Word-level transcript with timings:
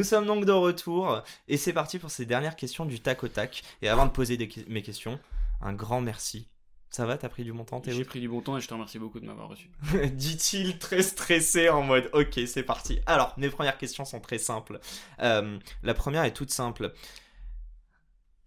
Nous 0.00 0.04
sommes 0.04 0.24
donc 0.24 0.46
de 0.46 0.52
retour 0.52 1.22
et 1.46 1.58
c'est 1.58 1.74
parti 1.74 1.98
pour 1.98 2.10
ces 2.10 2.24
dernières 2.24 2.56
questions 2.56 2.86
du 2.86 3.00
tac 3.00 3.22
au 3.22 3.28
tac. 3.28 3.62
Et 3.82 3.88
avant 3.90 4.06
de 4.06 4.10
poser 4.10 4.38
mes 4.66 4.80
questions, 4.80 5.20
un 5.60 5.74
grand 5.74 6.00
merci. 6.00 6.48
Ça 6.88 7.04
va, 7.04 7.18
t'as 7.18 7.28
pris 7.28 7.44
du 7.44 7.52
bon 7.52 7.64
temps, 7.64 7.82
J'ai 7.84 8.02
pris 8.06 8.18
du 8.18 8.26
bon 8.26 8.40
temps 8.40 8.56
et 8.56 8.62
je 8.62 8.66
te 8.66 8.72
remercie 8.72 8.98
beaucoup 8.98 9.20
de 9.20 9.26
m'avoir 9.26 9.50
reçu. 9.50 9.68
Dit-il 10.14 10.78
très 10.78 11.02
stressé 11.02 11.68
en 11.68 11.82
mode 11.82 12.08
ok, 12.14 12.40
c'est 12.46 12.62
parti. 12.62 12.98
Alors, 13.04 13.34
mes 13.36 13.50
premières 13.50 13.76
questions 13.76 14.06
sont 14.06 14.20
très 14.20 14.38
simples. 14.38 14.80
Euh, 15.20 15.58
la 15.82 15.92
première 15.92 16.24
est 16.24 16.32
toute 16.32 16.50
simple. 16.50 16.94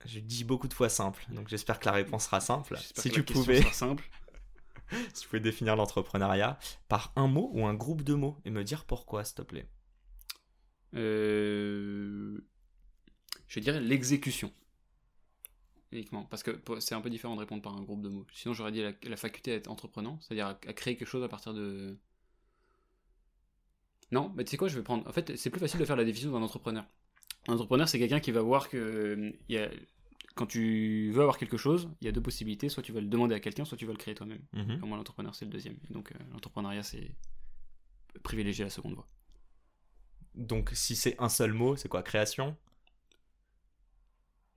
Je 0.06 0.22
dis 0.22 0.46
beaucoup 0.46 0.68
de 0.68 0.74
fois 0.74 0.90
simple, 0.90 1.24
donc 1.30 1.50
j'espère 1.50 1.80
que 1.80 1.86
la 1.86 1.92
réponse 1.92 2.26
sera 2.26 2.42
simple. 2.42 2.80
Si 2.96 3.12
tu 3.12 3.22
pouvais. 3.22 3.62
simple. 3.62 4.10
si 5.14 5.22
tu 5.22 5.28
pouvais 5.28 5.40
définir 5.40 5.76
l'entrepreneuriat 5.76 6.58
par 6.90 7.14
un 7.16 7.28
mot 7.28 7.52
ou 7.54 7.68
un 7.68 7.76
groupe 7.76 8.02
de 8.02 8.16
mots 8.16 8.38
et 8.44 8.50
me 8.50 8.64
dire 8.64 8.86
pourquoi, 8.86 9.24
s'il 9.24 9.36
te 9.36 9.44
plaît. 9.44 9.68
Euh, 10.96 12.38
je 13.48 13.60
dirais 13.60 13.82
l'exécution. 13.82 14.52
Uniquement. 15.92 16.24
Parce 16.24 16.44
que 16.44 16.60
c'est 16.80 16.96
un 16.96 17.02
peu 17.02 17.10
différent 17.10 17.36
de 17.36 17.40
répondre 17.40 17.62
par 17.62 17.76
un 17.78 17.82
groupe 17.82 18.02
de 18.02 18.10
mots. 18.10 18.26
Sinon, 18.34 18.54
j'aurais 18.54 18.72
dit 18.72 18.82
la, 18.82 19.18
faculté 19.18 19.52
à 19.52 19.56
être 19.56 19.70
entreprenant, 19.70 20.20
c'est-à-dire 20.22 20.48
à, 20.48 20.56
créer 20.56 20.98
quelque 20.98 21.08
chose 21.08 21.24
à 21.24 21.30
partir 21.30 21.54
de. 21.54 21.98
Non, 24.12 24.32
mais 24.36 24.44
tu 24.44 24.52
sais 24.52 24.58
quoi, 24.58 24.68
je 24.68 24.76
vais 24.76 24.84
prendre. 24.84 25.08
En 25.08 25.12
fait, 25.12 25.36
c'est 25.38 25.50
plus 25.50 25.60
facile 25.60 25.80
de 25.80 25.86
faire 25.86 25.96
la 25.96 26.04
définition 26.04 26.32
d'un 26.32 26.44
entrepreneur. 26.44 26.86
Un 27.48 27.54
entrepreneur, 27.54 27.88
c'est 27.88 28.00
quelqu'un 28.00 28.20
qui 28.20 28.32
va 28.32 28.42
voir 28.42 28.70
que. 28.70 29.34
Y 29.50 29.58
a... 29.58 29.70
Quand 30.36 30.48
tu 30.48 31.12
veux 31.12 31.22
avoir 31.22 31.38
quelque 31.38 31.58
chose, 31.58 31.92
il 32.02 32.06
y 32.06 32.08
a 32.08 32.12
deux 32.12 32.22
possibilités. 32.22 32.68
Soit 32.68 32.82
tu 32.82 32.92
vas 32.92 33.02
le 33.02 33.08
demander 33.08 33.36
à 33.36 33.40
quelqu'un, 33.40 33.66
soit 33.66 33.78
tu 33.78 33.86
vas 33.86 33.92
le 33.92 34.00
créer 34.00 34.16
toi-même. 34.16 34.42
Mhm. 34.54 34.80
Pour 34.80 34.88
moi, 34.88 34.98
l'entrepreneur, 34.98 35.36
c'est 35.36 35.46
le 35.46 35.52
deuxième. 35.52 35.78
donc, 35.92 36.12
euh, 36.12 36.16
l'entrepreneuriat, 36.32 36.82
c'est 36.82 37.12
privilégier 38.24 38.64
la 38.64 38.72
seconde 38.72 38.96
voie. 38.96 39.08
Donc 40.36 40.72
si 40.74 40.96
c'est 40.96 41.16
un 41.20 41.30
seul 41.30 41.54
mot, 41.54 41.76
c'est 41.76 41.90
quoi 41.90 42.04
Création? 42.04 42.56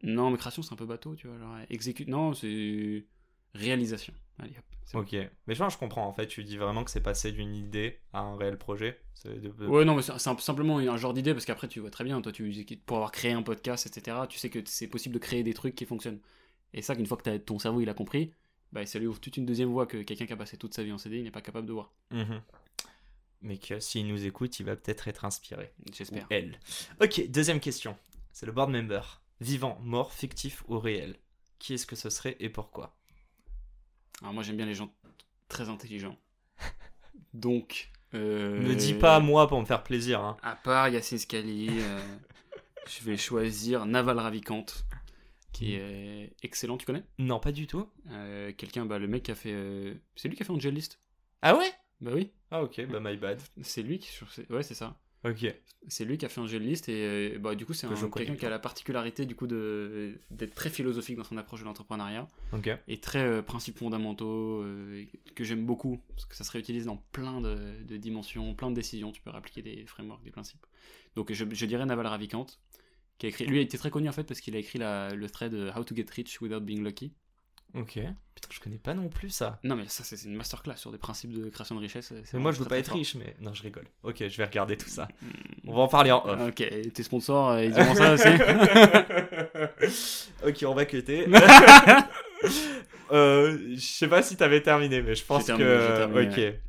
Non, 0.03 0.31
mais 0.31 0.39
création 0.39 0.63
c'est 0.63 0.73
un 0.73 0.77
peu 0.77 0.87
bateau, 0.87 1.15
tu 1.15 1.27
vois. 1.27 1.39
Genre, 1.39 1.57
exécute. 1.71 2.09
Non, 2.09 2.35
c'est 2.35 3.05
réalisation. 3.55 4.13
Allez, 4.39 4.53
hop, 4.59 4.65
ok, 4.95 5.17
mais 5.47 5.55
je, 5.55 5.69
je 5.69 5.79
comprends 5.79 6.07
en 6.07 6.13
fait. 6.13 6.27
Tu 6.27 6.45
dis 6.45 6.57
vraiment 6.59 6.85
que 6.85 6.91
c'est 6.91 7.01
passé 7.01 7.33
d'une 7.33 7.55
idée 7.55 8.01
à 8.13 8.21
un 8.21 8.37
réel 8.37 8.59
projet. 8.59 9.01
Ouais, 9.61 9.85
non, 9.85 9.97
mais 9.97 10.03
c'est 10.03 10.19
simplement 10.19 10.79
un 10.79 10.97
genre 10.97 11.15
d'idée 11.15 11.33
parce 11.33 11.47
qu'après 11.47 11.69
tu 11.69 11.81
vois 11.81 11.91
très 11.91 12.05
bien, 12.05 12.21
toi, 12.21 12.33
tu 12.33 12.53
pour 12.85 12.99
avoir 12.99 13.13
créé 13.13 13.33
un 13.33 13.43
podcast, 13.43 13.87
etc. 13.87 14.27
Tu 14.29 14.39
sais 14.39 14.51
que 14.51 14.61
c'est 14.67 14.87
possible 14.87 15.15
de 15.15 15.19
créer 15.19 15.43
des 15.43 15.55
trucs 15.55 15.75
qui 15.75 15.87
fonctionnent. 15.87 16.21
Et 16.75 16.83
ça, 16.83 16.95
qu'une 16.95 17.07
fois 17.07 17.17
que 17.17 17.29
as, 17.31 17.39
ton 17.39 17.59
cerveau 17.59 17.81
il 17.81 17.89
a 17.89 17.95
compris, 17.95 18.33
bah, 18.73 18.85
ça 18.87 18.99
lui 18.99 19.07
ouvre 19.07 19.21
toute 19.21 19.37
une 19.37 19.47
deuxième 19.47 19.71
voie 19.71 19.87
que 19.87 20.03
quelqu'un 20.03 20.27
qui 20.27 20.33
a 20.33 20.37
passé 20.37 20.57
toute 20.57 20.75
sa 20.75 20.85
vie 20.85 20.93
en 20.93 20.99
CD, 20.99 21.19
il 21.19 21.25
n'est 21.25 21.31
pas 21.31 21.41
capable 21.41 21.67
de 21.67 21.73
voir. 21.73 21.93
Mmh 22.11 22.35
mais 23.43 23.59
que 23.59 23.81
s'il 23.81 24.07
nous 24.07 24.27
écoute, 24.27 24.59
il 24.61 24.67
va 24.67 24.77
peut-être 24.77 25.09
être 25.09 25.25
inspiré. 25.25 25.73
J'espère. 25.93 26.27
Elle. 26.31 26.59
Ok, 27.01 27.29
deuxième 27.29 27.61
question. 27.61 27.97
C'est 28.33 28.47
le 28.47 28.53
board 28.53 28.71
member. 28.71 29.23
Vivant, 29.41 29.79
mort, 29.83 30.13
fictif 30.13 30.65
ou 30.69 30.79
réel? 30.79 31.17
Qui 31.59 31.75
est-ce 31.75 31.87
que 31.87 31.97
ce 31.97 32.11
serait 32.11 32.37
et 32.41 32.49
pourquoi? 32.49 32.97
Alors 34.23 34.33
moi 34.33 34.43
j'aime 34.43 34.57
bien 34.57 34.67
les 34.67 34.75
gens 34.75 34.93
très 35.49 35.69
intelligents. 35.69 36.19
Donc... 37.35 37.91
Euh... 38.15 38.61
Ne 38.61 38.75
dis 38.75 38.95
pas 38.95 39.17
à 39.17 39.21
moi 39.21 39.49
pour 39.49 39.61
me 39.61 39.67
faire 39.67 39.83
plaisir. 39.83 40.21
Hein. 40.21 40.37
À 40.43 40.57
part 40.57 40.89
Yassine 40.89 41.19
Scali, 41.19 41.69
euh, 41.71 42.01
je 42.89 43.05
vais 43.05 43.17
choisir 43.17 43.85
Naval 43.85 44.19
Ravikant, 44.19 44.67
qui 45.53 45.75
est 45.75 46.35
excellent, 46.43 46.79
tu 46.79 46.87
connais? 46.87 47.05
Non, 47.19 47.41
pas 47.41 47.53
du 47.53 47.67
tout. 47.67 47.89
Euh, 48.11 48.53
quelqu'un, 48.53 48.87
bah, 48.87 48.99
le 48.99 49.09
mec 49.09 49.25
qui 49.25 49.31
a 49.33 49.35
fait... 49.35 49.97
C'est 50.15 50.29
lui 50.29 50.37
qui 50.37 50.43
a 50.43 50.47
fait 50.47 50.53
Angel 50.53 50.73
List. 50.73 51.01
Ah 51.43 51.57
ouais? 51.57 51.73
Bah 52.01 52.13
oui. 52.15 52.31
Ah 52.51 52.63
ok, 52.63 52.87
bah 52.89 53.01
my 53.01 53.17
bad. 53.17 53.41
C'est 53.63 53.83
lui 53.83 53.99
qui... 53.99 54.09
Ouais, 54.51 54.63
c'est 54.63 54.75
ça. 54.75 54.97
Ok. 55.25 55.47
C'est 55.89 56.05
lui 56.05 56.19
qui 56.19 56.25
a 56.25 56.29
fait 56.29 56.41
un 56.41 56.47
list 56.47 56.89
et 56.89 57.35
euh, 57.35 57.39
bah, 57.39 57.55
du 57.55 57.65
coup 57.65 57.73
c'est 57.73 57.89
quelqu'un 58.15 58.37
qui 58.37 58.47
a 58.47 58.51
la 58.51 58.59
particularité 58.59 59.25
du 59.25 59.35
coup 59.35 59.47
de 59.47 60.19
d'être 60.31 60.55
très 60.55 60.71
philosophique 60.71 61.17
dans 61.17 61.25
son 61.25 61.37
approche 61.37 61.61
de 61.61 61.65
l'entrepreneuriat 61.65 62.29
Ok. 62.53 62.71
et 62.87 62.99
très 62.99 63.25
euh, 63.25 63.43
principes 63.43 63.79
fondamentaux 63.79 64.63
euh, 64.63 65.05
que 65.35 65.45
j'aime 65.45 65.65
beaucoup 65.65 66.01
parce 66.09 66.27
que 66.27 66.37
ça 66.37 66.45
se 66.45 66.51
réutilise 66.51 66.87
dans 66.87 66.97
plein 67.13 67.41
de, 67.41 67.83
de, 67.85 67.97
dimensions, 67.97 68.55
plein 68.55 68.71
de 68.71 68.77
décisions. 68.77 69.13
Tu 69.13 69.21
peux 69.21 69.31
appliquer 69.31 69.63
des 69.63 69.87
frameworks, 69.87 70.23
des 70.25 70.31
principes. 70.31 70.65
Donc 71.15 71.33
je, 71.33 71.45
je 71.51 71.67
dirais 71.67 71.87
Naval 71.87 72.07
Ravikant 72.07 72.47
qui 73.19 73.27
a 73.27 73.29
écrit. 73.29 73.47
Lui 73.47 73.59
a 73.59 73.63
été 73.63 73.79
très 73.79 73.91
connu 73.91 74.09
en 74.09 74.13
fait 74.13 74.25
parce 74.25 74.41
qu'il 74.41 74.55
a 74.55 74.59
écrit 74.59 74.79
la, 74.79 75.15
le 75.15 75.31
thread 75.31 75.55
How 75.55 75.85
to 75.85 75.95
Get 75.95 76.07
Rich 76.15 76.41
Without 76.41 76.61
Being 76.61 76.85
Lucky. 76.85 77.13
Ok. 77.75 77.99
Putain, 78.35 78.49
je 78.51 78.61
connais 78.61 78.79
pas 78.79 78.95
non 78.95 79.09
plus 79.09 79.31
ça. 79.31 79.59
Non, 79.65 79.77
mais 79.77 79.87
ça, 79.89 80.05
c'est 80.05 80.23
une 80.25 80.35
masterclass 80.35 80.77
sur 80.77 80.93
des 80.93 80.99
principes 80.99 81.33
de 81.33 81.49
création 81.51 81.75
de 81.75 81.81
richesse. 81.81 82.13
Mais 82.33 82.39
moi, 82.39 82.53
je 82.53 82.59
veux 82.59 82.67
pas 82.67 82.79
être 82.79 82.93
riche, 82.93 83.17
mais. 83.17 83.35
Non, 83.41 83.55
je 83.55 83.63
rigole. 83.63 83.87
Ok, 84.03 84.27
je 84.27 84.37
vais 84.37 84.45
regarder 84.45 84.77
tout 84.77 84.89
ça. 84.89 85.09
On 85.67 85.75
va 85.75 85.83
en 85.83 85.89
parler 85.89 86.13
en 86.13 86.25
off. 86.25 86.49
Ok, 86.49 86.65
tes 86.93 87.03
sponsors, 87.03 87.51
euh, 87.51 87.65
ils 87.65 87.73
diront 87.73 87.95
ça 87.95 88.15
aussi. 88.15 88.29
ok, 90.47 90.65
on 90.67 90.75
va 90.75 90.85
cuter. 90.85 91.27
euh, 93.11 93.75
je 93.75 93.81
sais 93.81 94.09
pas 94.09 94.23
si 94.23 94.37
t'avais 94.37 94.63
terminé, 94.63 95.03
mais 95.03 95.15
je 95.15 95.25
pense 95.25 95.47
que. 95.47 96.29
ok. 96.29 96.61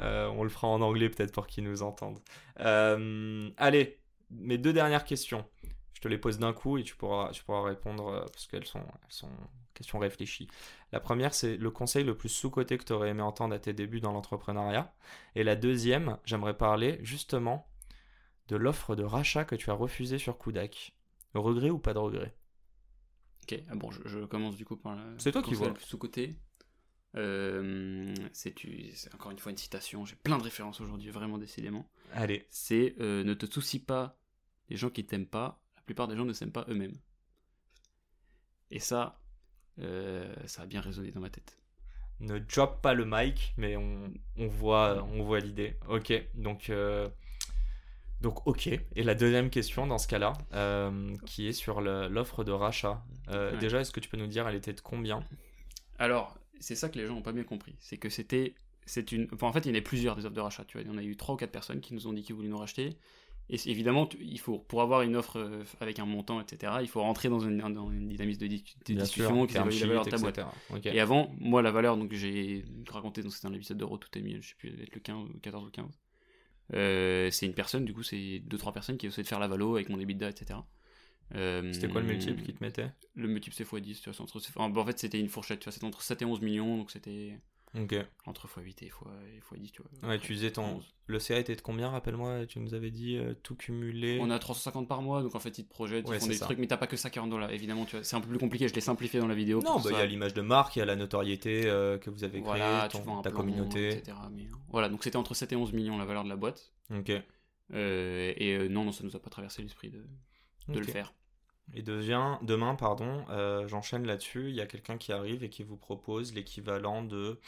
Euh, 0.00 0.28
on 0.36 0.42
le 0.42 0.48
fera 0.48 0.68
en 0.68 0.80
anglais 0.80 1.08
peut-être 1.08 1.32
pour 1.32 1.46
qu'ils 1.46 1.64
nous 1.64 1.82
entendent. 1.82 2.20
Euh, 2.60 3.50
allez, 3.56 4.00
mes 4.30 4.58
deux 4.58 4.72
dernières 4.72 5.04
questions. 5.04 5.44
Je 5.92 6.00
te 6.00 6.08
les 6.08 6.18
pose 6.18 6.38
d'un 6.38 6.52
coup 6.52 6.78
et 6.78 6.82
tu 6.82 6.96
pourras, 6.96 7.30
tu 7.30 7.42
pourras 7.44 7.62
répondre 7.62 8.08
euh, 8.08 8.24
parce 8.32 8.46
qu'elles 8.46 8.66
sont, 8.66 8.80
elles 8.80 9.12
sont 9.12 9.30
question 9.74 9.98
réfléchie. 9.98 10.48
La 10.92 11.00
première, 11.00 11.34
c'est 11.34 11.56
le 11.56 11.70
conseil 11.70 12.04
le 12.04 12.16
plus 12.16 12.28
sous-coté 12.28 12.78
que 12.78 12.84
tu 12.84 12.92
aurais 12.92 13.10
aimé 13.10 13.22
entendre 13.22 13.54
à 13.54 13.58
tes 13.58 13.72
débuts 13.72 14.00
dans 14.00 14.12
l'entrepreneuriat. 14.12 14.94
Et 15.34 15.44
la 15.44 15.56
deuxième, 15.56 16.18
j'aimerais 16.24 16.56
parler 16.56 16.98
justement 17.02 17.68
de 18.48 18.56
l'offre 18.56 18.96
de 18.96 19.02
rachat 19.02 19.44
que 19.44 19.56
tu 19.56 19.70
as 19.70 19.74
refusée 19.74 20.18
sur 20.18 20.38
Kudak. 20.38 20.94
Regret 21.34 21.70
ou 21.70 21.78
pas 21.78 21.94
de 21.94 21.98
regret? 21.98 22.34
Ok, 23.42 23.60
ah 23.68 23.74
bon, 23.74 23.90
je, 23.90 24.24
commence 24.24 24.56
du 24.56 24.64
coup 24.64 24.76
par 24.76 24.94
le 24.94 25.02
C'est 25.18 25.32
toi 25.32 25.42
qui 25.42 25.54
vois. 25.54 25.68
le 25.68 25.74
plus 25.74 25.84
sous-coté. 25.84 26.38
Euh, 27.16 28.14
c'est 28.32 29.14
encore 29.14 29.30
une 29.30 29.38
fois 29.38 29.52
une 29.52 29.58
citation, 29.58 30.04
j'ai 30.04 30.16
plein 30.16 30.36
de 30.36 30.42
références 30.42 30.80
aujourd'hui, 30.80 31.10
vraiment 31.10 31.38
décidément. 31.38 31.88
Allez. 32.12 32.46
C'est 32.50 32.96
euh, 33.00 33.22
ne 33.22 33.34
te 33.34 33.46
soucie 33.46 33.78
pas 33.78 34.18
des 34.68 34.76
gens 34.76 34.90
qui 34.90 35.04
t'aiment 35.04 35.26
pas, 35.26 35.62
la 35.76 35.82
plupart 35.82 36.08
des 36.08 36.16
gens 36.16 36.24
ne 36.24 36.32
s'aiment 36.32 36.52
pas 36.52 36.64
eux-mêmes. 36.68 36.96
Et 38.70 38.80
ça, 38.80 39.20
euh, 39.80 40.32
ça 40.46 40.62
a 40.62 40.66
bien 40.66 40.80
résonné 40.80 41.10
dans 41.10 41.20
ma 41.20 41.30
tête. 41.30 41.58
Ne 42.20 42.38
drop 42.38 42.80
pas 42.80 42.94
le 42.94 43.04
mic, 43.04 43.54
mais 43.56 43.76
on, 43.76 44.12
on 44.36 44.46
voit, 44.46 45.04
on 45.12 45.22
voit 45.24 45.40
l'idée. 45.40 45.76
Ok, 45.88 46.12
donc, 46.34 46.70
euh, 46.70 47.08
donc 48.20 48.46
ok. 48.46 48.68
Et 48.68 49.02
la 49.02 49.14
deuxième 49.14 49.50
question 49.50 49.86
dans 49.86 49.98
ce 49.98 50.06
cas-là, 50.08 50.32
euh, 50.52 51.14
qui 51.26 51.48
est 51.48 51.52
sur 51.52 51.80
l'offre 51.80 52.44
de 52.44 52.52
rachat. 52.52 53.04
Déjà, 53.60 53.80
est-ce 53.80 53.92
que 53.92 54.00
tu 54.00 54.08
peux 54.08 54.16
nous 54.16 54.28
dire, 54.28 54.46
elle 54.46 54.56
était 54.56 54.72
de 54.72 54.80
combien? 54.80 55.24
Alors, 55.98 56.38
c'est 56.60 56.76
ça 56.76 56.88
que 56.88 56.98
les 56.98 57.06
gens 57.06 57.14
n'ont 57.14 57.22
pas 57.22 57.32
bien 57.32 57.44
compris. 57.44 57.74
C'est 57.80 57.98
que 57.98 58.08
c'était 58.08 58.54
c'est 58.86 59.12
une. 59.12 59.28
en 59.40 59.52
fait, 59.52 59.66
il 59.66 59.74
y 59.74 59.76
en 59.76 59.78
a 59.78 59.82
plusieurs 59.82 60.16
des 60.16 60.24
offres 60.24 60.34
de 60.34 60.40
rachat. 60.40 60.64
Tu 60.64 60.76
vois, 60.76 60.82
il 60.82 60.88
y 60.88 60.94
en 60.94 60.98
a 60.98 61.02
eu 61.02 61.16
trois 61.16 61.34
ou 61.34 61.38
quatre 61.38 61.52
personnes 61.52 61.80
qui 61.80 61.94
nous 61.94 62.06
ont 62.06 62.12
dit 62.12 62.22
qu'ils 62.22 62.34
voulaient 62.34 62.48
nous 62.48 62.58
racheter. 62.58 62.96
Et 63.50 63.58
évidemment, 63.66 64.08
il 64.20 64.40
faut, 64.40 64.58
pour 64.58 64.80
avoir 64.80 65.02
une 65.02 65.16
offre 65.16 65.38
euh, 65.38 65.64
avec 65.80 65.98
un 65.98 66.06
montant, 66.06 66.40
etc., 66.40 66.72
il 66.80 66.88
faut 66.88 67.02
rentrer 67.02 67.28
dans 67.28 67.40
une, 67.40 67.58
dans 67.58 67.90
une 67.90 68.08
dynamique 68.08 68.38
de, 68.38 68.46
discussion 68.46 69.46
qui 69.46 69.56
évalue 69.56 69.80
la 69.80 69.86
valeur 69.86 70.04
de 70.06 70.10
ta 70.10 70.16
boîte. 70.16 70.40
Et 70.86 70.98
avant, 70.98 71.30
moi, 71.38 71.60
la 71.60 71.70
valeur, 71.70 71.98
donc 71.98 72.12
j'ai 72.14 72.64
raconté, 72.88 73.22
c'était 73.28 73.46
un 73.46 73.52
épisode 73.52 73.76
de 73.76 73.84
Tout 73.84 74.18
est 74.18 74.22
mieux, 74.22 74.40
je 74.40 74.48
sais 74.48 74.54
plus, 74.56 74.70
être 74.82 74.94
le 74.94 75.00
15 75.00 75.16
ou 75.34 75.38
14 75.40 75.66
ou 75.66 75.70
15. 75.70 75.86
Euh, 76.72 77.30
c'est 77.30 77.44
une 77.44 77.52
personne, 77.52 77.84
du 77.84 77.92
coup, 77.92 78.02
c'est 78.02 78.38
deux 78.38 78.56
trois 78.56 78.72
personnes 78.72 78.96
qui 78.96 79.06
essaient 79.06 79.22
de 79.22 79.28
faire 79.28 79.40
la 79.40 79.48
valo 79.48 79.74
avec 79.74 79.90
mon 79.90 80.00
EBITDA, 80.00 80.30
etc. 80.30 80.60
Euh, 81.34 81.72
c'était 81.72 81.88
quoi 81.88 82.00
le 82.00 82.06
multiple 82.06 82.42
qui 82.42 82.54
te 82.54 82.62
mettait? 82.62 82.90
Le 83.14 83.28
multiple 83.28 83.56
c'est 83.56 83.64
x10, 83.64 84.00
tu 84.00 84.10
vois, 84.10 84.20
entre, 84.22 84.40
en 84.58 84.86
fait 84.86 84.98
c'était 84.98 85.18
une 85.18 85.28
fourchette, 85.28 85.60
tu 85.60 85.64
vois, 85.64 85.72
c'était 85.72 85.86
entre 85.86 86.02
7 86.02 86.22
et 86.22 86.24
11 86.24 86.40
millions, 86.40 86.76
donc 86.76 86.90
c'était 86.90 87.40
Ok. 87.76 87.94
Entre 88.26 88.46
x8 88.46 88.84
et 88.84 88.90
x10, 88.90 89.70
tu 89.72 89.82
vois. 89.82 90.08
Ouais, 90.08 90.18
tu 90.20 90.32
disais 90.34 90.52
ton. 90.52 90.80
Le 91.06 91.18
CA 91.18 91.38
était 91.38 91.56
de 91.56 91.60
combien, 91.60 91.90
rappelle-moi 91.90 92.46
Tu 92.46 92.60
nous 92.60 92.72
avais 92.72 92.90
dit 92.90 93.16
euh, 93.16 93.34
tout 93.42 93.56
cumulé? 93.56 94.18
On 94.22 94.30
a 94.30 94.38
350 94.38 94.88
par 94.88 95.02
mois, 95.02 95.22
donc 95.22 95.34
en 95.34 95.40
fait, 95.40 95.58
ils 95.58 95.64
te 95.64 95.70
projettent, 95.70 96.06
ils 96.08 96.20
font 96.20 96.26
des 96.28 96.38
trucs, 96.38 96.58
mais 96.58 96.66
t'as 96.66 96.76
pas 96.76 96.86
que 96.86 96.96
ça 96.96 97.10
qui 97.10 97.18
rentre 97.18 97.32
dans 97.32 97.38
là. 97.38 97.52
Évidemment, 97.52 97.84
tu 97.84 97.96
vois, 97.96 98.04
c'est 98.04 98.16
un 98.16 98.20
peu 98.20 98.28
plus 98.28 98.38
compliqué, 98.38 98.68
je 98.68 98.74
l'ai 98.74 98.80
simplifié 98.80 99.18
dans 99.20 99.26
la 99.26 99.34
vidéo. 99.34 99.60
Non, 99.62 99.80
bah, 99.80 99.90
il 99.90 99.96
y 99.98 100.00
a 100.00 100.06
l'image 100.06 100.34
de 100.34 100.40
marque, 100.40 100.76
il 100.76 100.78
y 100.78 100.82
a 100.82 100.86
la 100.86 100.96
notoriété 100.96 101.66
euh, 101.66 101.98
que 101.98 102.10
vous 102.10 102.22
avez 102.24 102.40
créée, 102.42 102.60
ta 103.22 103.30
communauté. 103.30 103.88
Etc., 103.98 104.16
Voilà, 104.70 104.88
donc 104.88 105.02
c'était 105.04 105.16
entre 105.16 105.34
7 105.34 105.52
et 105.52 105.56
11 105.56 105.72
millions 105.72 105.98
la 105.98 106.04
valeur 106.04 106.24
de 106.24 106.28
la 106.28 106.36
boîte. 106.36 106.72
Ok. 106.96 107.10
Euh, 107.72 108.32
et 108.36 108.68
non, 108.68 108.84
non, 108.84 108.92
ça 108.92 109.04
nous 109.04 109.16
a 109.16 109.18
pas 109.20 109.30
traversé 109.30 109.62
l'esprit 109.62 109.90
de, 109.90 110.04
de 110.68 110.78
le 110.78 110.86
faire. 110.86 111.12
Et 111.72 111.82
devient, 111.82 112.36
demain, 112.42 112.74
pardon, 112.74 113.24
euh, 113.30 113.66
j'enchaîne 113.68 114.06
là-dessus, 114.06 114.50
il 114.50 114.54
y 114.54 114.60
a 114.60 114.66
quelqu'un 114.66 114.98
qui 114.98 115.12
arrive 115.12 115.42
et 115.42 115.48
qui 115.50 115.62
vous 115.62 115.76
propose 115.76 116.34
l'équivalent 116.34 117.02
de... 117.02 117.40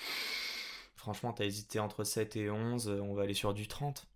Franchement, 0.95 1.33
t'as 1.33 1.45
hésité 1.45 1.79
entre 1.79 2.03
7 2.03 2.35
et 2.37 2.51
11, 2.51 2.89
euh, 2.89 3.01
on 3.01 3.15
va 3.15 3.23
aller 3.23 3.35
sur 3.35 3.53
du 3.55 3.69
30. 3.69 4.07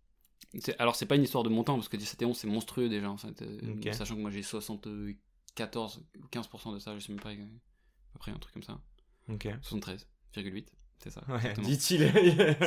C'est- 0.59 0.75
Alors, 0.81 0.97
c'est 0.97 1.07
pas 1.07 1.15
une 1.17 1.23
histoire 1.23 1.45
de 1.45 1.49
montant, 1.51 1.77
parce 1.77 1.89
que 1.89 1.97
17 1.97 2.23
et 2.23 2.25
11, 2.25 2.37
c'est 2.37 2.49
monstrueux 2.49 2.89
déjà, 2.89 3.09
en 3.11 3.17
fait. 3.19 3.43
euh. 3.43 3.59
Sachant 3.93 4.17
que 4.17 4.21
moi, 4.21 4.31
j'ai 4.31 4.43
74 4.43 6.03
ou 6.19 6.27
15% 6.29 6.73
de 6.73 6.79
ça, 6.81 6.95
je 6.99 7.05
sais 7.05 7.13
même 7.13 7.21
pas, 7.21 7.31
euh, 7.31 7.35
à 7.35 8.13
peu 8.15 8.19
près 8.19 8.33
un 8.33 8.39
truc 8.39 8.55
comme 8.55 8.63
ça. 8.65 8.81
Ok. 9.29 9.47
73,8, 9.63 10.67
c'est 11.03 11.11
ça. 11.11 11.23
Ouais, 11.29 11.55
dit-il. 11.63 12.13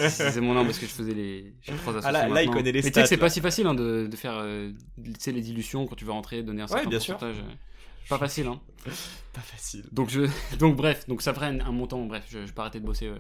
c'est 0.10 0.42
mon 0.42 0.54
nom 0.54 0.66
parce 0.66 0.80
que 0.80 0.86
je 0.88 0.92
faisais 0.92 1.14
les 1.14 1.54
j'ai 1.62 1.74
trois 1.76 1.94
Ah, 2.04 2.12
là- 2.12 2.28
là, 2.28 2.44
il 2.44 2.50
connaît 2.50 2.72
les 2.72 2.82
Mais 2.82 2.82
tu 2.82 2.86
sais 2.88 2.92
que 2.92 3.00
stats, 3.02 3.06
c'est 3.08 3.18
pas 3.18 3.30
si 3.30 3.42
facile 3.42 3.68
hein, 3.68 3.76
de, 3.76 4.08
de 4.08 4.16
faire 4.16 4.38
euh, 4.38 4.72
les 4.98 5.42
dilutions 5.42 5.86
quand 5.86 5.96
tu 5.96 6.06
veux 6.06 6.12
rentrer 6.12 6.42
donner 6.44 6.64
un 6.64 6.68
certain 6.68 6.90
bien 6.90 7.00
sûr. 7.00 7.16
pourcentage 7.18 7.40
euh, 7.44 7.54
pas 8.10 8.18
facile 8.18 8.48
hein. 8.48 8.60
Pas 9.34 9.42
facile. 9.42 9.86
donc 9.92 10.10
je 10.10 10.28
donc 10.58 10.76
bref 10.76 11.08
donc 11.08 11.22
ça 11.22 11.34
ferait 11.34 11.48
un, 11.48 11.72
montant 11.72 12.06
bref 12.06 12.26
je, 12.30 12.46
je 12.46 12.54
peux 12.54 12.62
arrêter 12.62 12.80
de 12.80 12.86
bosser 12.86 13.08
euh, 13.08 13.18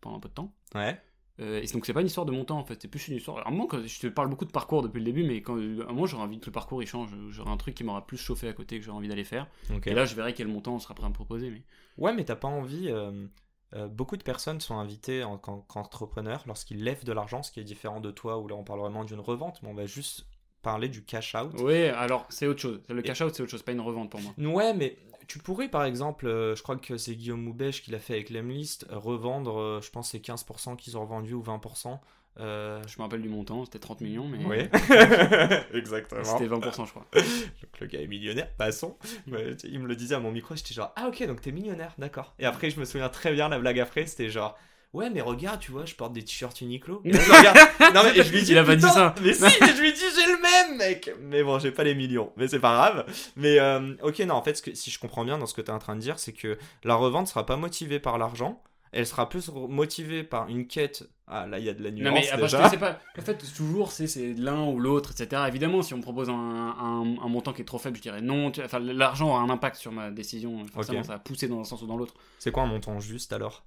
pendant 0.00 0.16
un 0.18 0.20
peu 0.20 0.28
de 0.28 0.34
temps 0.34 0.54
Ouais. 0.74 1.00
Euh, 1.40 1.62
et 1.62 1.66
donc 1.68 1.86
c'est 1.86 1.94
pas 1.94 2.02
une 2.02 2.06
histoire 2.08 2.26
de 2.26 2.32
montant 2.32 2.58
en 2.58 2.64
fait 2.64 2.82
c'est 2.82 2.88
plus 2.88 3.08
une 3.08 3.16
histoire 3.16 3.38
à 3.38 3.48
un 3.48 3.50
moment 3.50 3.66
quand 3.66 3.84
je 3.86 3.98
te 4.00 4.06
parle 4.08 4.28
beaucoup 4.28 4.44
de 4.44 4.50
parcours 4.50 4.82
depuis 4.82 4.98
le 4.98 5.04
début 5.06 5.24
mais 5.24 5.40
quand 5.40 5.54
à 5.56 5.58
un 5.58 5.92
moment 5.92 6.04
j'aurais 6.06 6.24
envie 6.24 6.38
que 6.38 6.46
le 6.46 6.52
parcours 6.52 6.82
il 6.82 6.86
change 6.86 7.08
j'aurais 7.30 7.50
un 7.50 7.56
truc 7.56 7.74
qui 7.74 7.82
m'aura 7.82 8.06
plus 8.06 8.18
chauffé 8.18 8.46
à 8.48 8.52
côté 8.52 8.78
que 8.78 8.84
j'aurais 8.84 8.98
envie 8.98 9.08
d'aller 9.08 9.24
faire 9.24 9.46
Ok. 9.74 9.86
et 9.86 9.94
là 9.94 10.04
je 10.04 10.14
verrai 10.14 10.34
quel 10.34 10.48
montant 10.48 10.74
on 10.74 10.78
sera 10.78 10.94
prêt 10.94 11.06
à 11.06 11.08
me 11.08 11.14
proposer 11.14 11.48
mais 11.50 11.62
Ouais, 11.96 12.12
mais 12.14 12.24
t'as 12.24 12.36
pas 12.36 12.48
envie. 12.48 12.88
euh, 12.88 13.26
euh, 13.74 13.88
beaucoup 13.88 14.16
de 14.16 14.22
personnes 14.22 14.60
sont 14.60 14.78
invitées 14.78 15.22
en 15.24 15.38
tant 15.38 15.60
qu'entrepreneurs 15.68 16.44
lorsqu'ils 16.46 16.82
lèvent 16.82 17.04
de 17.04 17.12
l'argent, 17.12 17.42
ce 17.42 17.52
qui 17.52 17.60
est 17.60 17.64
différent 17.64 18.00
de 18.00 18.10
toi, 18.10 18.38
où 18.38 18.48
là 18.48 18.54
on 18.56 18.64
parle 18.64 18.80
vraiment 18.80 19.04
d'une 19.04 19.20
revente, 19.20 19.60
mais 19.62 19.68
on 19.68 19.74
va 19.74 19.86
juste 19.86 20.26
parler 20.62 20.88
du 20.88 21.04
cash 21.04 21.34
out. 21.34 21.58
ouais 21.60 21.88
alors 21.88 22.26
c'est 22.28 22.46
autre 22.46 22.60
chose 22.60 22.82
le 22.90 23.00
cash 23.00 23.22
out 23.22 23.34
c'est 23.34 23.42
autre 23.42 23.50
chose 23.50 23.62
pas 23.62 23.72
une 23.72 23.80
revente 23.80 24.10
pour 24.10 24.20
moi 24.20 24.34
Ouais, 24.36 24.74
mais 24.74 24.98
tu 25.30 25.38
pourrais 25.38 25.68
par 25.68 25.84
exemple, 25.84 26.26
euh, 26.26 26.56
je 26.56 26.62
crois 26.62 26.76
que 26.76 26.96
c'est 26.96 27.14
Guillaume 27.14 27.40
Moubèche 27.40 27.82
qui 27.82 27.92
l'a 27.92 28.00
fait 28.00 28.14
avec 28.14 28.30
Lemlist, 28.30 28.86
euh, 28.90 28.98
revendre, 28.98 29.60
euh, 29.60 29.80
je 29.80 29.88
pense 29.90 30.10
c'est 30.10 30.18
15% 30.18 30.74
qu'ils 30.76 30.98
ont 30.98 31.02
revendu 31.02 31.34
ou 31.34 31.42
20%. 31.42 32.00
Euh, 32.38 32.80
je 32.86 32.96
me 32.96 33.02
rappelle 33.02 33.22
du 33.22 33.28
montant 33.28 33.64
c'était 33.64 33.80
30 33.80 34.00
millions 34.02 34.26
mais 34.26 34.38
Oui, 34.44 34.58
exactement. 35.74 36.24
C'était 36.24 36.46
20%, 36.46 36.86
je 36.86 36.90
crois. 36.90 37.06
Donc 37.12 37.80
le 37.80 37.86
gars 37.86 38.00
est 38.00 38.06
millionnaire, 38.06 38.48
passons. 38.56 38.96
Sais, 39.02 39.56
il 39.64 39.80
me 39.80 39.88
le 39.88 39.96
disait 39.96 40.14
à 40.14 40.20
mon 40.20 40.30
micro, 40.30 40.54
j'étais 40.54 40.74
genre, 40.74 40.92
ah 40.96 41.08
ok, 41.08 41.26
donc 41.26 41.40
t'es 41.40 41.52
millionnaire, 41.52 41.92
d'accord. 41.98 42.34
Et 42.38 42.46
après, 42.46 42.70
je 42.70 42.78
me 42.78 42.84
souviens 42.84 43.08
très 43.08 43.32
bien, 43.32 43.48
la 43.48 43.58
blague 43.58 43.80
après, 43.80 44.06
c'était 44.06 44.30
genre, 44.30 44.56
ouais, 44.92 45.10
mais 45.10 45.20
regarde, 45.20 45.60
tu 45.60 45.72
vois, 45.72 45.84
je 45.84 45.94
porte 45.94 46.12
des 46.12 46.24
t-shirts 46.24 46.60
Uniqlo. 46.60 47.02
Et 47.04 47.12
là, 47.12 47.20
je 47.20 47.30
regarde. 47.30 47.58
Non, 47.94 48.02
mais 48.04 48.22
je 48.22 48.32
lui 48.32 48.42
dis, 48.42 48.52
Il 48.52 48.58
a 48.58 48.64
pas 48.64 48.76
dit 48.76 48.82
ça. 48.82 49.14
Mais 49.22 49.34
si, 49.34 49.42
mais 49.42 49.74
je 49.74 49.80
lui 49.80 49.92
dis, 49.92 50.00
j'ai 50.00 50.32
le 50.32 50.40
même, 50.40 50.78
mec. 50.78 51.10
Mais 51.20 51.42
bon, 51.42 51.58
j'ai 51.58 51.72
pas 51.72 51.84
les 51.84 51.94
millions, 51.94 52.32
mais 52.36 52.46
c'est 52.48 52.60
pas 52.60 52.74
grave. 52.74 53.06
Mais 53.36 53.58
euh, 53.58 53.94
ok, 54.02 54.18
non, 54.20 54.34
en 54.34 54.42
fait, 54.42 54.54
ce 54.54 54.62
que, 54.62 54.74
si 54.74 54.90
je 54.90 54.98
comprends 54.98 55.24
bien 55.24 55.38
dans 55.38 55.46
ce 55.46 55.54
que 55.54 55.60
t'es 55.60 55.72
en 55.72 55.78
train 55.78 55.96
de 55.96 56.00
dire, 56.00 56.18
c'est 56.18 56.32
que 56.32 56.58
la 56.84 56.94
revente 56.94 57.26
sera 57.26 57.44
pas 57.46 57.56
motivée 57.56 57.98
par 57.98 58.18
l'argent. 58.18 58.62
Elle 58.92 59.06
sera 59.06 59.28
plus 59.28 59.48
motivée 59.52 60.24
par 60.24 60.48
une 60.48 60.66
quête. 60.66 61.08
Ah, 61.28 61.46
là, 61.46 61.60
il 61.60 61.64
y 61.64 61.68
a 61.68 61.74
de 61.74 61.82
la 61.82 61.92
nuance 61.92 62.04
Non 62.08 62.12
mais 62.12 62.26
ah, 62.32 62.38
parce 62.38 62.50
déjà. 62.52 62.64
que 62.64 62.70
c'est 62.70 62.76
pas. 62.78 62.98
En 63.16 63.22
fait, 63.22 63.38
toujours 63.54 63.92
c'est 63.92 64.08
c'est 64.08 64.34
l'un 64.34 64.64
ou 64.66 64.80
l'autre, 64.80 65.12
etc. 65.12 65.42
Évidemment, 65.46 65.80
si 65.82 65.94
on 65.94 65.98
me 65.98 66.02
propose 66.02 66.28
un, 66.28 66.34
un, 66.34 67.02
un 67.22 67.28
montant 67.28 67.52
qui 67.52 67.62
est 67.62 67.64
trop 67.64 67.78
faible, 67.78 67.96
je 67.98 68.02
dirais 68.02 68.20
non. 68.20 68.50
Tu- 68.50 68.62
Enfin, 68.64 68.80
l'argent 68.80 69.28
aura 69.28 69.40
un 69.40 69.48
impact 69.50 69.76
sur 69.76 69.92
ma 69.92 70.10
décision. 70.10 70.66
Forcément, 70.72 70.98
Ok. 71.00 71.04
ça 71.06 71.12
va 71.12 71.18
pousser 71.20 71.46
dans 71.46 71.60
un 71.60 71.64
sens 71.64 71.82
ou 71.82 71.86
dans 71.86 71.96
l'autre. 71.96 72.14
C'est 72.40 72.50
quoi 72.50 72.64
un 72.64 72.66
montant 72.66 72.98
juste 72.98 73.32
alors? 73.32 73.64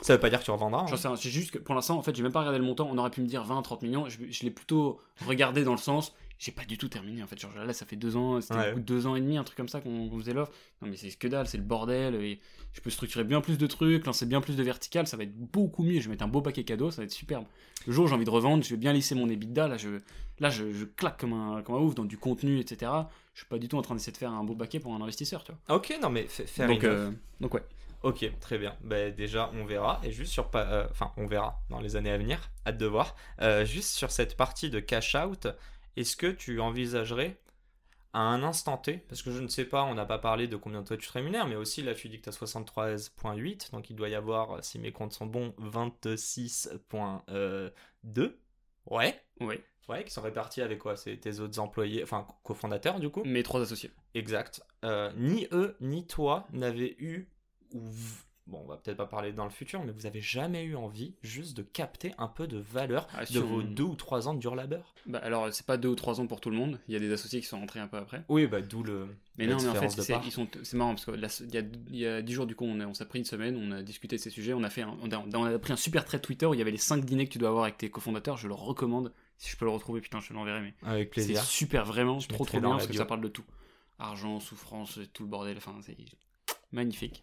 Ça 0.00 0.14
veut 0.14 0.20
pas 0.20 0.30
dire 0.30 0.40
que 0.40 0.44
tu 0.44 0.50
revendras. 0.50 0.86
hein. 0.92 1.16
C'est 1.16 1.30
juste 1.30 1.52
que 1.52 1.58
pour 1.58 1.74
l'instant, 1.76 1.96
en 1.98 2.02
fait, 2.02 2.14
j'ai 2.16 2.22
même 2.24 2.32
pas 2.32 2.40
regardé 2.40 2.58
le 2.58 2.64
montant. 2.64 2.88
On 2.90 2.98
aurait 2.98 3.10
pu 3.10 3.20
me 3.20 3.26
dire 3.26 3.44
20, 3.44 3.62
30 3.62 3.82
millions. 3.82 4.08
Je, 4.08 4.18
je 4.28 4.42
l'ai 4.44 4.50
plutôt 4.50 5.00
regardé 5.26 5.62
dans 5.64 5.72
le 5.72 5.78
sens. 5.78 6.14
J'ai 6.38 6.52
pas 6.52 6.64
du 6.66 6.76
tout 6.76 6.88
terminé 6.88 7.22
en 7.22 7.26
fait. 7.26 7.38
Genre 7.40 7.52
là, 7.54 7.72
ça 7.72 7.86
fait 7.86 7.96
deux 7.96 8.14
ans, 8.16 8.40
c'était 8.42 8.54
Ouais. 8.56 8.74
deux 8.76 9.06
ans 9.06 9.16
et 9.16 9.20
demi, 9.20 9.38
un 9.38 9.44
truc 9.44 9.56
comme 9.56 9.68
ça 9.70 9.80
qu'on 9.80 10.08
qu'on 10.08 10.18
faisait 10.18 10.34
l'offre. 10.34 10.52
Non 10.82 10.88
mais 10.88 10.96
c'est 10.96 11.10
que 11.10 11.28
dalle, 11.28 11.46
c'est 11.46 11.56
le 11.56 11.62
bordel. 11.64 12.14
Et 12.16 12.38
je 12.74 12.80
peux 12.82 12.90
structurer 12.90 13.24
bien 13.24 13.40
plus 13.40 13.56
de 13.56 13.66
trucs, 13.66 14.04
lancer 14.04 14.26
bien 14.26 14.40
plus 14.42 14.54
de 14.56 14.62
vertical, 14.62 15.06
ça 15.06 15.16
va 15.16 15.22
être 15.22 15.34
beaucoup 15.34 15.82
mieux. 15.82 15.98
Je 16.00 16.04
vais 16.04 16.10
mettre 16.10 16.24
un 16.24 16.28
beau 16.28 16.42
paquet 16.42 16.62
cadeau, 16.64 16.90
ça 16.90 16.98
va 17.00 17.04
être 17.04 17.10
superbe. 17.12 17.46
Le 17.86 17.92
jour 17.92 18.04
où 18.04 18.08
j'ai 18.08 18.14
envie 18.14 18.24
de 18.26 18.30
revendre, 18.30 18.62
je 18.64 18.70
vais 18.70 18.76
bien 18.76 18.92
lisser 18.92 19.14
mon 19.14 19.28
EBITDA. 19.30 19.66
Là, 19.68 19.76
je, 19.78 20.00
là, 20.40 20.50
je, 20.50 20.72
je 20.72 20.84
claque 20.84 21.18
comme 21.18 21.32
un, 21.32 21.62
comme 21.62 21.76
un 21.76 21.78
ouf 21.78 21.94
dans 21.94 22.04
du 22.04 22.18
contenu, 22.18 22.58
etc. 22.58 22.90
Je 23.32 23.40
suis 23.40 23.48
pas 23.48 23.58
du 23.58 23.68
tout 23.68 23.78
en 23.78 23.82
train 23.82 23.94
d'essayer 23.94 24.12
de 24.12 24.18
faire 24.18 24.32
un 24.32 24.44
beau 24.44 24.54
paquet 24.54 24.78
pour 24.80 24.92
un 24.94 25.00
investisseur, 25.00 25.42
tu 25.42 25.52
vois. 25.52 25.76
Ok, 25.76 25.96
non 26.02 26.10
mais 26.10 26.26
fa- 26.28 26.44
fair 26.46 26.68
Donc, 26.68 26.84
euh, 26.84 27.10
donc 27.40 27.54
ouais. 27.54 27.62
Ok, 28.02 28.30
très 28.40 28.58
bien. 28.58 28.76
Ben, 28.84 29.12
déjà, 29.14 29.50
on 29.54 29.64
verra. 29.64 30.00
Et 30.04 30.12
juste 30.12 30.30
sur. 30.32 30.50
euh, 30.54 30.86
Enfin, 30.90 31.12
on 31.16 31.26
verra 31.26 31.60
dans 31.70 31.80
les 31.80 31.96
années 31.96 32.10
à 32.10 32.18
venir. 32.18 32.50
Hâte 32.66 32.76
de 32.78 32.86
voir. 32.86 33.16
Euh, 33.40 33.64
juste 33.64 33.94
sur 33.94 34.10
cette 34.10 34.36
partie 34.36 34.68
de 34.68 34.80
cash 34.80 35.14
out, 35.16 35.48
est-ce 35.96 36.16
que 36.16 36.28
tu 36.28 36.60
envisagerais 36.60 37.38
à 38.12 38.20
un 38.20 38.42
instant 38.42 38.78
T, 38.78 38.98
parce 39.08 39.22
que 39.22 39.30
je 39.30 39.40
ne 39.40 39.48
sais 39.48 39.66
pas, 39.66 39.84
on 39.84 39.94
n'a 39.94 40.06
pas 40.06 40.18
parlé 40.18 40.48
de 40.48 40.56
combien 40.56 40.80
de 40.80 40.86
toi 40.86 40.96
tu 40.96 41.06
te 41.06 41.12
rémunères, 41.12 41.46
mais 41.46 41.54
aussi 41.56 41.82
là 41.82 41.94
tu 41.94 42.08
dis 42.08 42.16
que 42.18 42.24
tu 42.24 42.28
as 42.30 42.32
73.8, 42.32 43.70
donc 43.72 43.90
il 43.90 43.96
doit 43.96 44.08
y 44.08 44.14
avoir, 44.14 44.64
si 44.64 44.78
mes 44.78 44.90
comptes 44.90 45.12
sont 45.12 45.26
bons, 45.26 45.52
26.2. 45.58 48.40
Ouais, 48.86 49.20
Ouais. 49.40 49.62
ouais, 49.88 50.04
qui 50.04 50.12
sont 50.12 50.22
répartis 50.22 50.62
avec 50.62 50.78
quoi? 50.78 50.96
C'est 50.96 51.16
tes 51.18 51.40
autres 51.40 51.58
employés, 51.58 52.02
enfin 52.02 52.26
cofondateurs 52.42 53.00
du 53.00 53.10
coup? 53.10 53.22
Mes 53.24 53.42
trois 53.42 53.60
associés. 53.60 53.90
Exact. 54.14 54.62
Euh, 54.84 55.12
ni 55.16 55.46
eux, 55.52 55.76
ni 55.80 56.06
toi 56.06 56.46
n'avez 56.52 56.96
eu, 56.98 57.28
ou 57.72 57.90
bon, 58.46 58.60
on 58.64 58.68
va 58.68 58.76
peut-être 58.76 58.96
pas 58.96 59.06
parler 59.06 59.32
dans 59.32 59.44
le 59.44 59.50
futur, 59.50 59.82
mais 59.84 59.92
vous 59.92 60.06
avez 60.06 60.20
jamais 60.20 60.62
eu 60.64 60.76
envie 60.76 61.14
juste 61.22 61.56
de 61.56 61.62
capter 61.62 62.12
un 62.18 62.28
peu 62.28 62.46
de 62.46 62.58
valeur 62.58 63.06
Ah, 63.14 63.22
de 63.22 63.26
sur- 63.26 63.46
vos 63.46 63.62
deux 63.62 63.82
ou 63.84 63.94
trois 63.94 64.28
ans 64.28 64.34
de 64.34 64.38
dur 64.40 64.54
labeur? 64.54 64.94
Bah 65.06 65.20
alors, 65.22 65.52
c'est 65.52 65.66
pas 65.66 65.76
deux 65.76 65.88
ou 65.88 65.94
trois 65.94 66.20
ans 66.20 66.26
pour 66.26 66.40
tout 66.40 66.50
le 66.50 66.56
monde. 66.56 66.78
Il 66.88 66.94
y 66.94 66.96
a 66.96 67.00
des 67.00 67.12
associés 67.12 67.40
qui 67.40 67.46
sont 67.46 67.58
rentrés 67.60 67.80
un 67.80 67.88
peu 67.88 67.96
après. 67.96 68.24
Oui, 68.28 68.46
bah 68.46 68.60
d'où 68.62 68.82
le. 68.82 69.08
Mais 69.38 69.46
non, 69.46 69.56
mais 69.60 69.68
en 69.68 69.74
fait, 69.74 69.88
c'est, 69.90 70.74
marrant 70.76 70.94
parce 70.94 71.04
que 71.04 71.10
la- 71.10 71.28
il 71.40 71.54
y 71.54 71.58
a, 71.58 71.62
il 71.90 71.96
y 71.96 72.06
a 72.06 72.22
10 72.22 72.32
jours, 72.32 72.46
du 72.46 72.56
coup, 72.56 72.64
on, 72.64 72.80
on 72.80 72.94
s'est 72.94 73.04
pris 73.06 73.18
une 73.18 73.24
semaine, 73.24 73.56
on 73.56 73.70
a 73.72 73.82
discuté 73.82 74.16
de 74.16 74.20
ces 74.20 74.30
sujets, 74.30 74.54
on 74.54 74.62
a, 74.64 74.70
fait 74.70 74.82
un- 74.82 74.96
on, 75.02 75.10
a, 75.10 75.18
on 75.34 75.44
a 75.44 75.58
pris 75.58 75.72
un 75.72 75.76
super 75.76 76.04
trait 76.04 76.18
Twitter 76.20 76.46
où 76.46 76.54
il 76.54 76.58
y 76.58 76.62
avait 76.62 76.70
les 76.70 76.76
5 76.78 77.04
dîners 77.04 77.26
que 77.26 77.32
tu 77.32 77.38
dois 77.38 77.50
avoir 77.50 77.64
avec 77.64 77.76
tes 77.78 77.90
cofondateurs. 77.90 78.36
Je 78.36 78.48
le 78.48 78.54
recommande. 78.54 79.12
Si 79.38 79.50
je 79.50 79.56
peux 79.58 79.66
le 79.66 79.70
retrouver, 79.70 80.00
putain, 80.00 80.20
je 80.20 80.28
te 80.28 80.32
l'enverrai. 80.32 80.60
Mais 80.62 80.74
Avec 80.82 81.10
plaisir. 81.10 81.40
c'est 81.40 81.46
super, 81.46 81.84
vraiment, 81.84 82.18
Je 82.20 82.28
trop 82.28 82.46
trop 82.46 82.58
bien 82.58 82.70
parce 82.70 82.86
que 82.86 82.94
ça 82.94 83.04
parle 83.04 83.20
de 83.20 83.28
tout. 83.28 83.44
Argent, 83.98 84.40
souffrance, 84.40 84.98
tout 85.12 85.24
le 85.24 85.28
bordel, 85.28 85.56
enfin, 85.58 85.74
c'est 85.82 85.96
magnifique. 86.72 87.22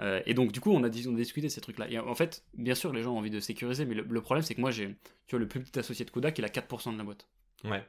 Euh, 0.00 0.22
et 0.26 0.34
donc, 0.34 0.52
du 0.52 0.60
coup, 0.60 0.70
on 0.70 0.82
a, 0.82 0.88
on 0.88 1.14
a 1.14 1.16
discuté 1.16 1.46
de 1.46 1.52
ces 1.52 1.60
trucs-là. 1.60 1.90
Et 1.90 1.98
en 1.98 2.14
fait, 2.14 2.44
bien 2.54 2.74
sûr, 2.74 2.92
les 2.92 3.02
gens 3.02 3.12
ont 3.14 3.18
envie 3.18 3.30
de 3.30 3.40
sécuriser, 3.40 3.84
mais 3.84 3.94
le, 3.94 4.02
le 4.02 4.20
problème, 4.22 4.42
c'est 4.42 4.54
que 4.54 4.60
moi, 4.60 4.70
j'ai, 4.70 4.88
tu 5.26 5.32
vois, 5.32 5.38
le 5.40 5.48
plus 5.48 5.60
petit 5.60 5.78
associé 5.78 6.04
de 6.04 6.10
Kodak, 6.10 6.38
il 6.38 6.44
a 6.44 6.48
4% 6.48 6.92
de 6.92 6.98
la 6.98 7.04
boîte. 7.04 7.28
Ouais. 7.64 7.84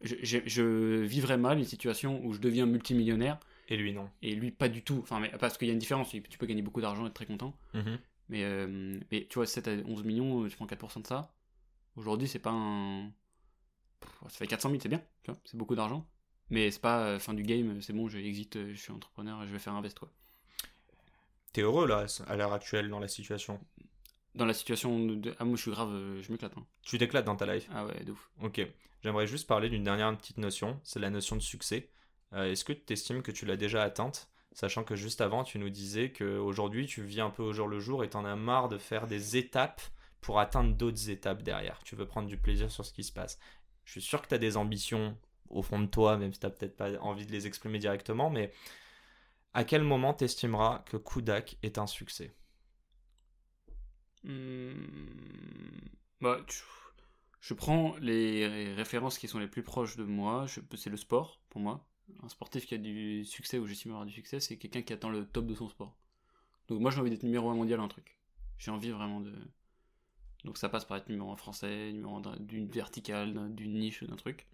Je, 0.00 0.16
je 0.44 1.02
vivrais 1.02 1.36
mal 1.36 1.58
une 1.58 1.64
situation 1.64 2.24
où 2.24 2.32
je 2.32 2.40
deviens 2.40 2.66
multimillionnaire 2.66 3.38
Et 3.68 3.76
lui, 3.76 3.92
non. 3.92 4.10
et 4.20 4.34
lui 4.34 4.50
pas 4.50 4.68
du 4.68 4.82
tout. 4.82 4.98
Enfin, 5.02 5.20
mais, 5.20 5.30
parce 5.38 5.56
qu'il 5.58 5.68
y 5.68 5.70
a 5.70 5.74
une 5.74 5.78
différence. 5.78 6.10
Tu 6.10 6.38
peux 6.38 6.46
gagner 6.46 6.62
beaucoup 6.62 6.80
d'argent 6.80 7.04
et 7.04 7.06
être 7.08 7.14
très 7.14 7.26
content. 7.26 7.56
Mhm. 7.74 7.98
Mais, 8.28 8.44
euh, 8.44 8.98
mais 9.10 9.26
tu 9.28 9.34
vois, 9.34 9.46
7 9.46 9.68
à 9.68 9.72
11 9.86 10.04
millions, 10.04 10.48
tu 10.48 10.56
prends 10.56 10.66
4% 10.66 11.02
de 11.02 11.06
ça. 11.06 11.32
Aujourd'hui, 11.96 12.26
c'est 12.26 12.38
pas 12.38 12.50
un. 12.50 13.12
Ça 14.28 14.38
fait 14.38 14.46
400 14.46 14.70
000, 14.70 14.80
c'est 14.82 14.88
bien. 14.88 15.02
tu 15.22 15.30
vois, 15.30 15.38
C'est 15.44 15.56
beaucoup 15.56 15.74
d'argent. 15.76 16.08
Mais 16.50 16.70
c'est 16.70 16.80
pas 16.80 17.04
euh, 17.06 17.18
fin 17.18 17.34
du 17.34 17.42
game, 17.44 17.80
c'est 17.80 17.92
bon, 17.92 18.08
je 18.08 18.18
exit, 18.18 18.56
euh, 18.56 18.72
je 18.74 18.78
suis 18.80 18.92
entrepreneur, 18.92 19.46
je 19.46 19.52
vais 19.52 19.58
faire 19.58 19.74
un 19.74 19.80
vest, 19.80 19.98
quoi. 19.98 20.10
T'es 21.52 21.62
heureux 21.62 21.86
là, 21.86 22.06
à 22.26 22.36
l'heure 22.36 22.52
actuelle, 22.52 22.88
dans 22.88 22.98
la 22.98 23.08
situation 23.08 23.60
Dans 24.34 24.46
la 24.46 24.54
situation 24.54 24.98
de. 25.06 25.34
Ah, 25.38 25.44
moi, 25.44 25.56
je 25.56 25.62
suis 25.62 25.70
grave, 25.70 25.90
euh, 25.92 26.22
je 26.22 26.32
m'éclate. 26.32 26.52
hein. 26.56 26.66
Tu 26.82 26.98
t'éclates 26.98 27.24
dans 27.26 27.36
ta 27.36 27.52
life 27.52 27.68
Ah 27.72 27.84
ouais, 27.86 28.02
de 28.04 28.12
ouf. 28.12 28.30
Ok. 28.42 28.60
J'aimerais 29.02 29.26
juste 29.26 29.46
parler 29.48 29.68
d'une 29.68 29.82
dernière 29.84 30.16
petite 30.16 30.38
notion, 30.38 30.80
c'est 30.84 31.00
la 31.00 31.10
notion 31.10 31.36
de 31.36 31.40
succès. 31.42 31.90
Euh, 32.32 32.50
Est-ce 32.50 32.64
que 32.64 32.72
tu 32.72 32.92
estimes 32.92 33.22
que 33.22 33.32
tu 33.32 33.44
l'as 33.46 33.56
déjà 33.56 33.82
atteinte? 33.82 34.28
Sachant 34.52 34.84
que 34.84 34.96
juste 34.96 35.20
avant, 35.20 35.44
tu 35.44 35.58
nous 35.58 35.70
disais 35.70 36.12
qu'aujourd'hui, 36.12 36.86
tu 36.86 37.02
vis 37.02 37.20
un 37.20 37.30
peu 37.30 37.42
au 37.42 37.52
jour 37.52 37.66
le 37.68 37.80
jour 37.80 38.04
et 38.04 38.10
t'en 38.10 38.24
as 38.24 38.36
marre 38.36 38.68
de 38.68 38.78
faire 38.78 39.06
des 39.06 39.36
étapes 39.36 39.80
pour 40.20 40.38
atteindre 40.38 40.74
d'autres 40.76 41.10
étapes 41.10 41.42
derrière. 41.42 41.80
Tu 41.84 41.96
veux 41.96 42.06
prendre 42.06 42.28
du 42.28 42.36
plaisir 42.36 42.70
sur 42.70 42.84
ce 42.84 42.92
qui 42.92 43.02
se 43.02 43.12
passe. 43.12 43.38
Je 43.84 43.92
suis 43.92 44.02
sûr 44.02 44.22
que 44.22 44.28
tu 44.28 44.34
as 44.34 44.38
des 44.38 44.56
ambitions 44.56 45.16
au 45.48 45.62
fond 45.62 45.80
de 45.80 45.86
toi, 45.86 46.16
même 46.16 46.32
si 46.32 46.38
tu 46.38 46.46
peut-être 46.48 46.76
pas 46.76 46.96
envie 47.00 47.26
de 47.26 47.32
les 47.32 47.46
exprimer 47.46 47.78
directement, 47.78 48.30
mais 48.30 48.52
à 49.54 49.64
quel 49.64 49.82
moment 49.82 50.14
t'estimeras 50.14 50.80
que 50.80 50.96
Kudak 50.98 51.56
est 51.62 51.78
un 51.78 51.86
succès? 51.86 52.34
Hmm, 54.24 54.72
Bah, 56.20 56.40
tu- 56.46 56.62
je 57.40 57.54
prends 57.54 57.96
les 58.00 58.72
références 58.74 59.18
qui 59.18 59.28
sont 59.28 59.38
les 59.40 59.48
plus 59.48 59.62
proches 59.62 59.96
de 59.96 60.04
moi. 60.04 60.46
Je- 60.46 60.60
C'est 60.76 60.90
le 60.90 60.96
sport, 60.96 61.40
pour 61.50 61.60
moi. 61.60 61.86
Un 62.22 62.28
sportif 62.28 62.66
qui 62.66 62.74
a 62.74 62.78
du 62.78 63.24
succès 63.24 63.58
ou 63.58 63.66
j'estime 63.66 63.92
avoir 63.92 64.06
du 64.06 64.12
succès, 64.12 64.40
c'est 64.40 64.56
quelqu'un 64.58 64.82
qui 64.82 64.92
atteint 64.92 65.10
le 65.10 65.26
top 65.26 65.46
de 65.46 65.54
son 65.54 65.68
sport. 65.68 65.96
Donc 66.68 66.80
moi, 66.80 66.90
j'ai 66.90 67.00
envie 67.00 67.10
d'être 67.10 67.24
numéro 67.24 67.50
un 67.50 67.54
mondial 67.56 67.80
à 67.80 67.84
un 67.84 67.88
truc. 67.88 68.18
J'ai 68.58 68.70
envie 68.72 68.90
vraiment 68.90 69.20
de... 69.20 69.32
Donc 70.44 70.58
ça 70.58 70.68
passe 70.68 70.84
par 70.84 70.96
être 70.96 71.08
numéro 71.08 71.30
un 71.32 71.36
français, 71.36 71.92
numéro 71.92 72.16
un 72.16 72.20
d'un- 72.20 72.36
d'une 72.36 72.68
verticale, 72.68 73.32
d'un- 73.34 73.48
d'une 73.48 73.74
niche, 73.78 74.02
d'un 74.04 74.16
truc. 74.16 74.46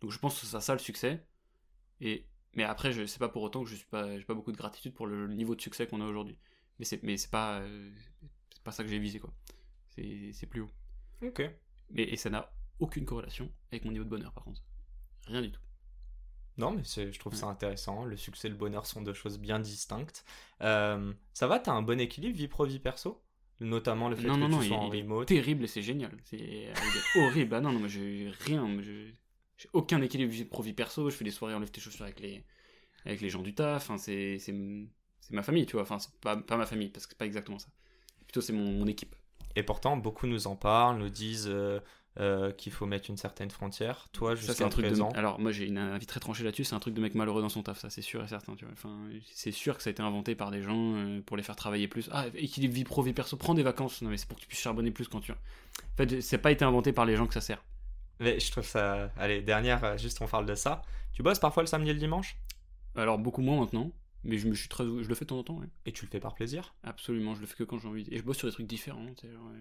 Donc 0.00 0.10
je 0.12 0.18
pense 0.18 0.40
que 0.40 0.46
c'est 0.46 0.60
ça 0.60 0.72
le 0.72 0.78
succès. 0.78 1.24
Et 2.00 2.26
mais 2.54 2.64
après, 2.64 2.92
je 2.92 3.06
sais 3.06 3.18
pas 3.18 3.28
pour 3.28 3.42
autant 3.42 3.62
que 3.64 3.70
je 3.70 3.76
suis 3.76 3.86
pas, 3.86 4.18
j'ai 4.18 4.24
pas 4.24 4.34
beaucoup 4.34 4.52
de 4.52 4.56
gratitude 4.56 4.94
pour 4.94 5.06
le 5.06 5.28
niveau 5.28 5.54
de 5.54 5.60
succès 5.60 5.86
qu'on 5.86 6.00
a 6.00 6.06
aujourd'hui. 6.06 6.38
Mais 6.78 6.84
c'est, 6.84 7.02
mais 7.02 7.16
c'est 7.16 7.30
pas, 7.30 7.60
euh, 7.60 7.90
c'est 8.54 8.62
pas 8.62 8.72
ça 8.72 8.82
que 8.84 8.90
j'ai 8.90 8.98
visé 8.98 9.18
quoi. 9.20 9.32
C'est, 9.90 10.30
c'est 10.32 10.46
plus 10.46 10.62
haut. 10.62 10.70
Ok. 11.22 11.42
Mais 11.90 12.04
et 12.04 12.16
ça 12.16 12.30
n'a 12.30 12.52
aucune 12.78 13.04
corrélation 13.04 13.50
avec 13.70 13.84
mon 13.84 13.92
niveau 13.92 14.04
de 14.04 14.10
bonheur, 14.10 14.32
par 14.32 14.44
contre. 14.44 14.62
Rien 15.26 15.42
du 15.42 15.52
tout. 15.52 15.60
Non, 16.58 16.72
mais 16.72 16.82
je 16.84 17.18
trouve 17.18 17.34
ça 17.34 17.46
intéressant. 17.46 18.04
Le 18.04 18.16
succès 18.16 18.48
et 18.48 18.50
le 18.50 18.56
bonheur 18.56 18.84
sont 18.86 19.00
deux 19.02 19.14
choses 19.14 19.38
bien 19.38 19.58
distinctes. 19.58 20.24
Euh, 20.60 21.12
ça 21.32 21.46
va, 21.46 21.58
t'as 21.58 21.72
un 21.72 21.82
bon 21.82 21.98
équilibre 22.00 22.36
vie 22.36 22.48
pro, 22.48 22.66
vie 22.66 22.78
perso? 22.78 23.22
Notamment 23.60 24.08
le 24.08 24.16
fait 24.16 24.28
non, 24.28 24.34
que 24.34 24.40
non, 24.40 24.46
tu 24.46 24.52
non, 24.52 24.60
sois 24.60 24.66
il, 24.66 24.72
en 24.74 24.92
il 24.92 24.96
est 24.96 25.02
remote. 25.02 25.28
terrible 25.28 25.64
et 25.64 25.66
c'est 25.68 25.82
génial. 25.82 26.16
C'est 26.24 26.38
est 26.38 26.72
horrible. 27.16 27.54
Ah 27.54 27.60
non, 27.60 27.72
non, 27.72 27.78
moi 27.78 27.88
j'ai 27.88 28.30
rien. 28.40 28.66
je- 28.82 29.12
J'ai 29.62 29.68
aucun 29.74 30.02
équilibre 30.02 30.32
vie 30.32 30.44
pro 30.44 30.62
vie 30.62 30.72
perso. 30.72 31.08
Je 31.08 31.14
fais 31.14 31.24
des 31.24 31.30
soirées 31.30 31.54
enlève 31.54 31.70
tes 31.70 31.80
chaussures 31.80 32.04
avec 32.04 32.18
les, 32.18 32.42
avec 33.04 33.20
les 33.20 33.30
gens 33.30 33.42
du 33.42 33.54
taf. 33.54 33.88
Enfin, 33.88 33.96
c'est 33.96 34.38
ma 35.30 35.42
famille, 35.42 35.66
tu 35.66 35.74
vois. 35.74 35.82
Enfin, 35.82 36.00
c'est 36.00 36.12
pas, 36.20 36.36
pas 36.36 36.56
ma 36.56 36.66
famille 36.66 36.88
parce 36.88 37.06
que 37.06 37.12
c'est 37.12 37.18
pas 37.18 37.26
exactement 37.26 37.60
ça. 37.60 37.68
Plutôt, 38.26 38.40
c'est 38.40 38.52
mon, 38.52 38.72
mon 38.72 38.86
équipe. 38.88 39.14
Et 39.54 39.62
pourtant, 39.62 39.96
beaucoup 39.96 40.26
nous 40.26 40.48
en 40.48 40.56
parlent, 40.56 40.98
nous 40.98 41.10
disent 41.10 41.48
euh, 41.48 41.78
euh, 42.18 42.50
qu'il 42.50 42.72
faut 42.72 42.86
mettre 42.86 43.08
une 43.08 43.16
certaine 43.16 43.50
frontière. 43.50 44.08
Toi, 44.12 44.34
jusqu'à 44.34 44.66
un 44.66 44.68
truc 44.68 44.86
présent, 44.86 45.10
de. 45.10 45.16
Alors, 45.16 45.38
moi, 45.38 45.52
j'ai 45.52 45.66
une 45.66 45.78
avis 45.78 46.06
très 46.06 46.18
tranché 46.18 46.42
là-dessus. 46.42 46.64
C'est 46.64 46.74
un 46.74 46.80
truc 46.80 46.94
de 46.94 47.00
mec 47.00 47.14
malheureux 47.14 47.42
dans 47.42 47.48
son 47.48 47.62
taf, 47.62 47.78
ça, 47.78 47.88
c'est 47.88 48.02
sûr 48.02 48.24
et 48.24 48.28
certain. 48.28 48.56
Tu 48.56 48.64
vois. 48.64 48.72
Enfin, 48.72 48.98
c'est 49.32 49.52
sûr 49.52 49.76
que 49.76 49.82
ça 49.84 49.90
a 49.90 49.92
été 49.92 50.02
inventé 50.02 50.34
par 50.34 50.50
des 50.50 50.62
gens 50.62 50.96
euh, 50.96 51.20
pour 51.20 51.36
les 51.36 51.44
faire 51.44 51.54
travailler 51.54 51.86
plus. 51.86 52.10
Ah, 52.10 52.26
équilibre 52.34 52.74
vie 52.74 52.84
pro, 52.84 53.02
vie 53.02 53.12
perso, 53.12 53.36
prends 53.36 53.54
des 53.54 53.62
vacances. 53.62 54.02
Non, 54.02 54.10
mais 54.10 54.16
c'est 54.16 54.26
pour 54.26 54.38
que 54.38 54.42
tu 54.42 54.48
puisses 54.48 54.60
charbonner 54.60 54.90
plus 54.90 55.06
quand 55.06 55.20
tu. 55.20 55.30
En 55.30 55.36
fait, 55.96 56.20
c'est 56.20 56.38
pas 56.38 56.50
été 56.50 56.64
inventé 56.64 56.92
par 56.92 57.04
les 57.04 57.14
gens 57.14 57.28
que 57.28 57.34
ça 57.34 57.40
sert. 57.40 57.62
Mais 58.20 58.38
je 58.40 58.50
trouve 58.50 58.64
ça. 58.66 59.10
Allez, 59.16 59.42
dernière, 59.42 59.82
euh, 59.84 59.96
juste 59.98 60.20
on 60.22 60.26
parle 60.26 60.46
de 60.46 60.54
ça. 60.54 60.82
Tu 61.12 61.22
bosses 61.22 61.38
parfois 61.38 61.62
le 61.62 61.66
samedi 61.66 61.90
et 61.90 61.94
le 61.94 61.98
dimanche? 61.98 62.36
Alors, 62.96 63.18
beaucoup 63.18 63.42
moins 63.42 63.60
maintenant. 63.60 63.90
Mais 64.24 64.38
je 64.38 64.48
me 64.48 64.54
suis 64.54 64.68
très. 64.68 64.84
Je 64.84 65.08
le 65.08 65.14
fais 65.14 65.24
de 65.24 65.30
temps 65.30 65.38
en 65.38 65.42
temps, 65.44 65.58
ouais. 65.58 65.66
Et 65.86 65.92
tu 65.92 66.04
le 66.04 66.10
fais 66.10 66.20
par 66.20 66.34
plaisir? 66.34 66.74
Absolument, 66.84 67.34
je 67.34 67.40
le 67.40 67.46
fais 67.46 67.56
que 67.56 67.64
quand 67.64 67.78
j'ai 67.78 67.88
envie. 67.88 68.06
Et 68.10 68.18
je 68.18 68.22
bosse 68.22 68.38
sur 68.38 68.46
des 68.48 68.52
trucs 68.54 68.66
différents. 68.68 69.04
genre, 69.06 69.48
euh, 69.54 69.60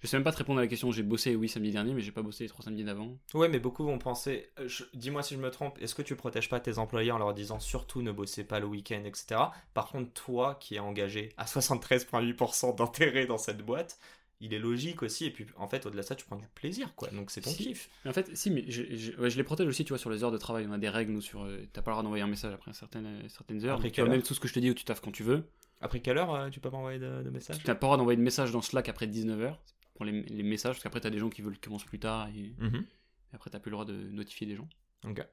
Je 0.00 0.06
sais 0.06 0.16
même 0.16 0.24
pas 0.24 0.32
te 0.32 0.38
répondre 0.38 0.58
à 0.58 0.62
la 0.62 0.68
question. 0.68 0.92
J'ai 0.92 1.02
bossé, 1.02 1.34
oui, 1.34 1.48
samedi 1.48 1.70
dernier, 1.72 1.94
mais 1.94 2.02
j'ai 2.02 2.12
pas 2.12 2.22
bossé 2.22 2.44
les 2.44 2.48
trois 2.50 2.64
samedis 2.64 2.84
d'avant. 2.84 3.16
Ouais, 3.34 3.48
mais 3.48 3.58
beaucoup 3.58 3.84
vont 3.84 3.98
penser. 3.98 4.50
euh, 4.58 4.68
je- 4.68 4.84
Dis-moi 4.94 5.22
si 5.22 5.34
je 5.34 5.40
me 5.40 5.50
trompe. 5.50 5.78
Est-ce 5.80 5.94
que 5.94 6.02
tu 6.02 6.14
protèges 6.16 6.48
pas 6.50 6.60
tes 6.60 6.78
employés 6.78 7.10
en 7.10 7.18
leur 7.18 7.34
disant 7.34 7.58
surtout 7.58 8.02
ne 8.02 8.12
bossez 8.12 8.44
pas 8.44 8.60
le 8.60 8.66
week-end, 8.66 9.02
etc. 9.04 9.52
Par 9.74 9.88
contre, 9.88 10.12
toi 10.12 10.56
qui 10.56 10.74
es 10.76 10.78
engagé 10.78 11.30
à 11.38 11.46
73,8% 11.46 12.72
d'intérêt 12.74 13.26
dans 13.26 13.38
cette 13.38 13.62
boîte, 13.64 13.98
il 14.44 14.54
est 14.54 14.58
logique 14.58 15.02
aussi. 15.02 15.24
Et 15.26 15.30
puis, 15.30 15.46
en 15.56 15.66
fait, 15.68 15.86
au-delà 15.86 16.02
de 16.02 16.06
ça, 16.06 16.14
tu 16.14 16.24
prends 16.24 16.36
du 16.36 16.46
plaisir, 16.54 16.94
quoi. 16.94 17.08
Donc, 17.10 17.30
c'est 17.30 17.40
ton 17.40 17.50
Si. 17.50 17.64
kiff. 17.64 17.88
Mais 18.04 18.10
en 18.10 18.14
fait, 18.14 18.36
si, 18.36 18.50
mais 18.50 18.64
je, 18.68 18.82
je- 18.96 19.12
ouais, 19.20 19.30
je 19.30 19.36
les 19.36 19.44
protège 19.44 19.66
aussi, 19.68 19.84
tu 19.84 19.90
vois, 19.90 19.98
sur 19.98 20.10
les 20.10 20.22
heures 20.24 20.30
de 20.32 20.38
travail. 20.38 20.66
On 20.68 20.72
a 20.72 20.78
des 20.78 20.88
règles, 20.88 21.12
nous, 21.12 21.20
sur. 21.20 21.42
euh, 21.44 21.66
T'as 21.72 21.82
pas 21.82 21.90
le 21.90 21.94
droit 21.94 22.02
d'envoyer 22.02 22.22
un 22.24 22.28
message 22.28 22.52
après 22.54 22.72
certaines, 22.72 23.06
euh, 23.06 23.28
certaines 23.28 23.64
heures. 23.64 23.76
Après 23.76 23.90
tu 23.90 23.96
quelle 23.96 24.08
même 24.10 24.22
tout 24.22 24.34
ce 24.34 24.40
que 24.40 24.48
je 24.48 24.54
te 24.54 24.60
dis 24.60 24.70
où 24.70 24.74
tu 24.74 24.84
taffes 24.84 25.00
quand 25.00 25.12
tu 25.12 25.22
veux. 25.22 25.44
Après 25.80 26.00
quelle 26.00 26.18
heure 26.18 26.34
euh, 26.34 26.48
tu 26.50 26.60
peux 26.60 26.70
m'envoyer 26.70 26.98
de, 26.98 27.22
de 27.22 27.30
messages 27.30 27.58
Tu 27.58 27.66
n'as 27.66 27.74
pas 27.74 27.86
le 27.86 27.88
droit 27.88 27.96
d'envoyer 27.96 28.16
de 28.16 28.22
message 28.22 28.50
dans 28.52 28.62
Slack 28.62 28.88
après 28.88 29.06
19h. 29.06 29.56
Pour 29.94 30.04
les, 30.04 30.22
les 30.22 30.42
messages, 30.42 30.74
parce 30.74 30.82
qu'après, 30.82 31.00
t'as 31.00 31.10
des 31.10 31.18
gens 31.18 31.30
qui 31.30 31.40
veulent 31.42 31.58
commencer 31.58 31.86
plus 31.86 31.98
tard. 32.00 32.28
Et, 32.28 32.52
Mhm. 32.58 32.84
et 33.32 33.34
après, 33.36 33.50
t'as 33.50 33.60
plus 33.60 33.70
le 33.70 33.74
droit 33.76 33.84
de 33.84 33.94
notifier 33.94 34.46
des 34.46 34.56
gens. 34.56 34.68
Ok. 35.06 35.24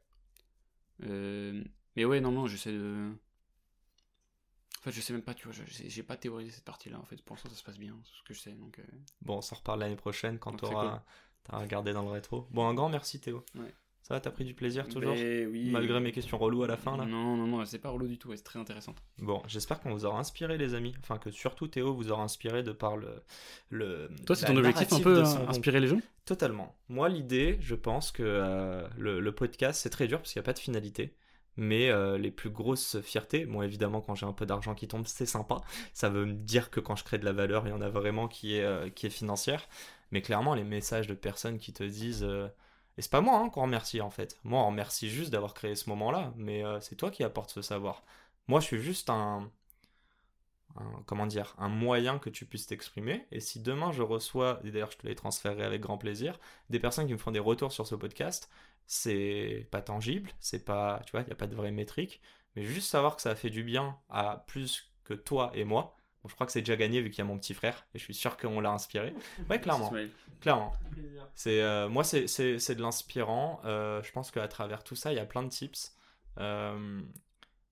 Euh, 1.04 1.64
mais 1.96 2.06
ouais, 2.06 2.22
non, 2.22 2.32
non, 2.32 2.48
j'essaie 2.48 2.72
de. 2.72 3.10
En 4.82 4.84
fait, 4.86 4.92
je 4.92 5.02
sais 5.02 5.14
même 5.14 5.22
pas, 5.22 5.34
tu 5.36 5.48
vois, 5.48 5.56
j'ai 5.68 6.04
pas 6.04 6.18
théorisé 6.18 6.52
cette 6.52 6.66
partie-là. 6.66 6.98
En 7.00 7.06
fait, 7.06 7.22
pour 7.22 7.36
l'instant, 7.36 7.50
ça 7.50 7.56
se 7.56 7.64
passe 7.64 7.78
bien, 7.78 7.96
c'est 8.04 8.18
ce 8.18 8.24
que 8.24 8.34
je 8.34 8.40
sais. 8.40 8.52
Donc, 8.54 8.80
euh, 8.80 8.84
Bon, 9.22 9.38
on 9.38 9.42
s'en 9.42 9.56
reparle 9.56 9.80
l'année 9.80 9.96
prochaine 9.96 10.40
quand 10.40 10.52
Donc, 10.52 10.62
tu 10.62 10.66
c'est 10.68 10.74
auras 10.74 11.04
regardé 11.52 11.94
dans 11.94 12.02
le 12.04 12.10
rétro. 12.10 12.48
Bon, 12.52 12.68
un 12.68 12.74
grand 12.74 12.90
merci 12.90 13.20
Théo. 13.20 13.46
Ouais. 13.56 13.74
Ça 14.02 14.16
va, 14.16 14.20
t'as 14.20 14.32
pris 14.32 14.44
du 14.44 14.56
plaisir 14.56 14.88
toujours? 14.88 15.14
mais 15.14 15.46
oui. 15.46 15.70
Malgré 15.70 16.00
mes 16.00 16.12
questions 16.12 16.40
reloues 16.40 16.64
à 16.64 16.68
la 16.68 16.76
fin 16.78 16.98
là? 16.98 17.06
Non, 17.06 17.38
non, 17.38 17.46
non, 17.46 17.64
c'est 17.66 17.78
pas 17.78 17.90
relou 17.92 18.08
du 18.08 18.18
tout, 18.18 18.36
c'est 18.36 18.42
très 18.42 18.58
intéressant. 18.58 18.96
Bon, 19.20 19.44
j'espère 19.48 19.80
qu'on 19.80 19.92
vous 19.94 20.06
aura 20.06 20.20
inspiré 20.20 20.58
les 20.58 20.74
amis. 20.74 20.96
Enfin, 21.02 21.20
que 21.20 21.30
surtout 21.30 21.68
Théo 21.68 21.94
vous 21.94 22.12
aura 22.12 22.24
inspiré 22.24 22.64
de 22.64 22.72
par 22.72 22.98
le... 22.98 23.22
le 23.70 24.10
Toi, 24.26 24.36
c'est 24.36 24.48
ton 24.48 24.58
objectif 24.58 24.92
un 24.94 25.00
peu 25.00 25.24
son- 25.24 25.48
inspirer 25.48 25.80
les 25.80 25.88
gens? 25.88 26.02
Totalement. 26.26 26.76
Moi, 26.90 27.08
l'idée, 27.10 27.58
je 27.62 27.76
pense 27.76 28.12
que 28.12 28.24
euh, 28.24 28.88
le, 28.98 29.20
le 29.20 29.32
podcast, 29.36 29.80
c'est 29.80 29.92
très 29.92 30.08
dur 30.08 30.18
parce 30.18 30.34
qu'il 30.34 30.40
n'y 30.40 30.46
a 30.46 30.48
pas 30.48 30.54
de 30.54 30.60
finalité. 30.60 31.16
Mais 31.58 31.90
euh, 31.90 32.18
les 32.18 32.32
plus 32.32 32.50
grosses 32.50 33.02
fiertés, 33.02 33.46
bon 33.46 33.62
évidemment 33.62 34.02
quand 34.02 34.16
j'ai 34.16 34.26
un 34.26 34.34
peu 34.34 34.46
d'argent 34.46 34.74
qui 34.76 34.88
tombe, 34.88 35.06
c'est 35.08 35.26
sympa. 35.26 35.62
Ça 35.94 36.10
veut 36.10 36.26
me 36.26 36.34
dire 36.34 36.70
que 36.72 36.80
quand 36.80 36.96
je 36.96 37.04
crée 37.04 37.18
de 37.20 37.26
la 37.26 37.34
valeur, 37.34 37.68
il 37.68 37.72
y 37.72 37.74
en 37.74 37.82
a 37.82 37.90
vraiment 37.90 38.28
qui 38.28 38.56
est, 38.56 38.64
euh, 38.64 38.90
qui 38.90 39.06
est 39.08 39.10
financière. 39.10 39.68
Mais 40.12 40.22
clairement, 40.22 40.56
les 40.56 40.64
messages 40.64 41.08
de 41.08 41.14
personnes 41.14 41.58
qui 41.60 41.74
te 41.74 41.84
disent... 41.84 42.24
euh, 42.24 42.48
Et 42.98 43.02
c'est 43.02 43.12
pas 43.12 43.22
moi 43.22 43.38
hein, 43.40 43.50
qu'on 43.50 43.64
remercie 43.64 44.02
en 44.02 44.10
fait. 44.10 44.40
Moi, 44.44 44.62
on 44.62 44.68
remercie 44.68 45.10
juste 45.10 45.32
d'avoir 45.32 45.54
créé 45.54 45.76
ce 45.76 45.90
moment-là. 45.90 46.34
Mais 46.38 46.64
c'est 46.82 46.96
toi 46.96 47.12
qui 47.12 47.24
apportes 47.24 47.52
ce 47.52 47.62
savoir. 47.62 48.04
Moi, 48.48 48.60
je 48.60 48.66
suis 48.68 48.82
juste 48.82 49.10
un... 49.10 49.50
un- 50.78 51.04
comment 51.06 51.26
dire, 51.28 51.56
un 51.58 51.70
moyen 51.70 52.20
que 52.20 52.30
tu 52.30 52.46
puisses 52.46 52.68
t'exprimer. 52.68 53.26
Et 53.32 53.40
si 53.40 53.60
demain 53.62 53.92
je 53.92 54.02
reçois, 54.04 54.60
et 54.64 54.72
d'ailleurs 54.72 54.92
je 54.92 54.98
te 54.98 55.08
les 55.08 55.16
transférerai 55.16 55.64
avec 55.64 55.82
grand 55.82 55.98
plaisir, 55.98 56.40
des 56.70 56.80
personnes 56.80 57.08
qui 57.08 57.14
me 57.14 57.18
font 57.18 57.32
des 57.32 57.40
retours 57.40 57.72
sur 57.72 57.88
ce 57.88 57.96
podcast, 57.96 58.50
c'est 58.88 59.68
pas 59.72 59.82
tangible, 59.82 60.32
c'est 60.40 60.66
pas, 60.66 61.02
tu 61.06 61.12
vois, 61.12 61.22
il 61.22 61.26
n'y 61.28 61.32
a 61.32 61.36
pas 61.36 61.48
de 61.48 61.56
vraie 61.56 61.72
métrique, 61.72 62.22
mais 62.56 62.64
juste 62.64 62.90
savoir 62.90 63.16
que 63.16 63.22
ça 63.22 63.32
a 63.32 63.36
fait 63.36 63.50
du 63.50 63.64
bien 63.64 63.98
à 64.10 64.44
plus 64.48 64.92
que 65.04 65.14
toi 65.14 65.52
et 65.54 65.64
moi. 65.64 65.96
Bon, 66.24 66.30
je 66.30 66.36
crois 66.36 66.46
que 66.46 66.52
c'est 66.52 66.62
déjà 66.62 66.76
gagné 66.76 67.02
vu 67.02 67.10
qu'il 67.10 67.20
y 67.20 67.22
a 67.22 67.26
mon 67.26 67.38
petit 67.40 67.54
frère, 67.54 67.86
et 67.96 68.00
je 68.00 68.04
suis 68.04 68.14
sûr 68.14 68.38
qu'on 68.38 68.60
l'a 68.60 68.72
inspiré. 68.72 69.14
Ouais, 69.50 69.60
clairement, 69.62 69.90
clairement. 70.42 70.74
C'est 71.34 71.62
euh, 71.64 71.90
moi, 71.90 72.04
c'est- 72.04 72.28
c'est 72.28 72.60
c'est 72.60 72.76
de 72.76 72.82
l'inspirant. 72.82 73.60
Euh, 73.66 74.04
je 74.04 74.12
pense 74.12 74.30
qu'à 74.32 74.48
travers 74.48 74.84
tout 74.84 74.96
ça, 74.96 75.12
il 75.12 75.16
y 75.16 75.20
a 75.20 75.26
plein 75.26 75.42
de 75.44 75.50
tips. 75.50 75.96
Euh, 76.38 77.02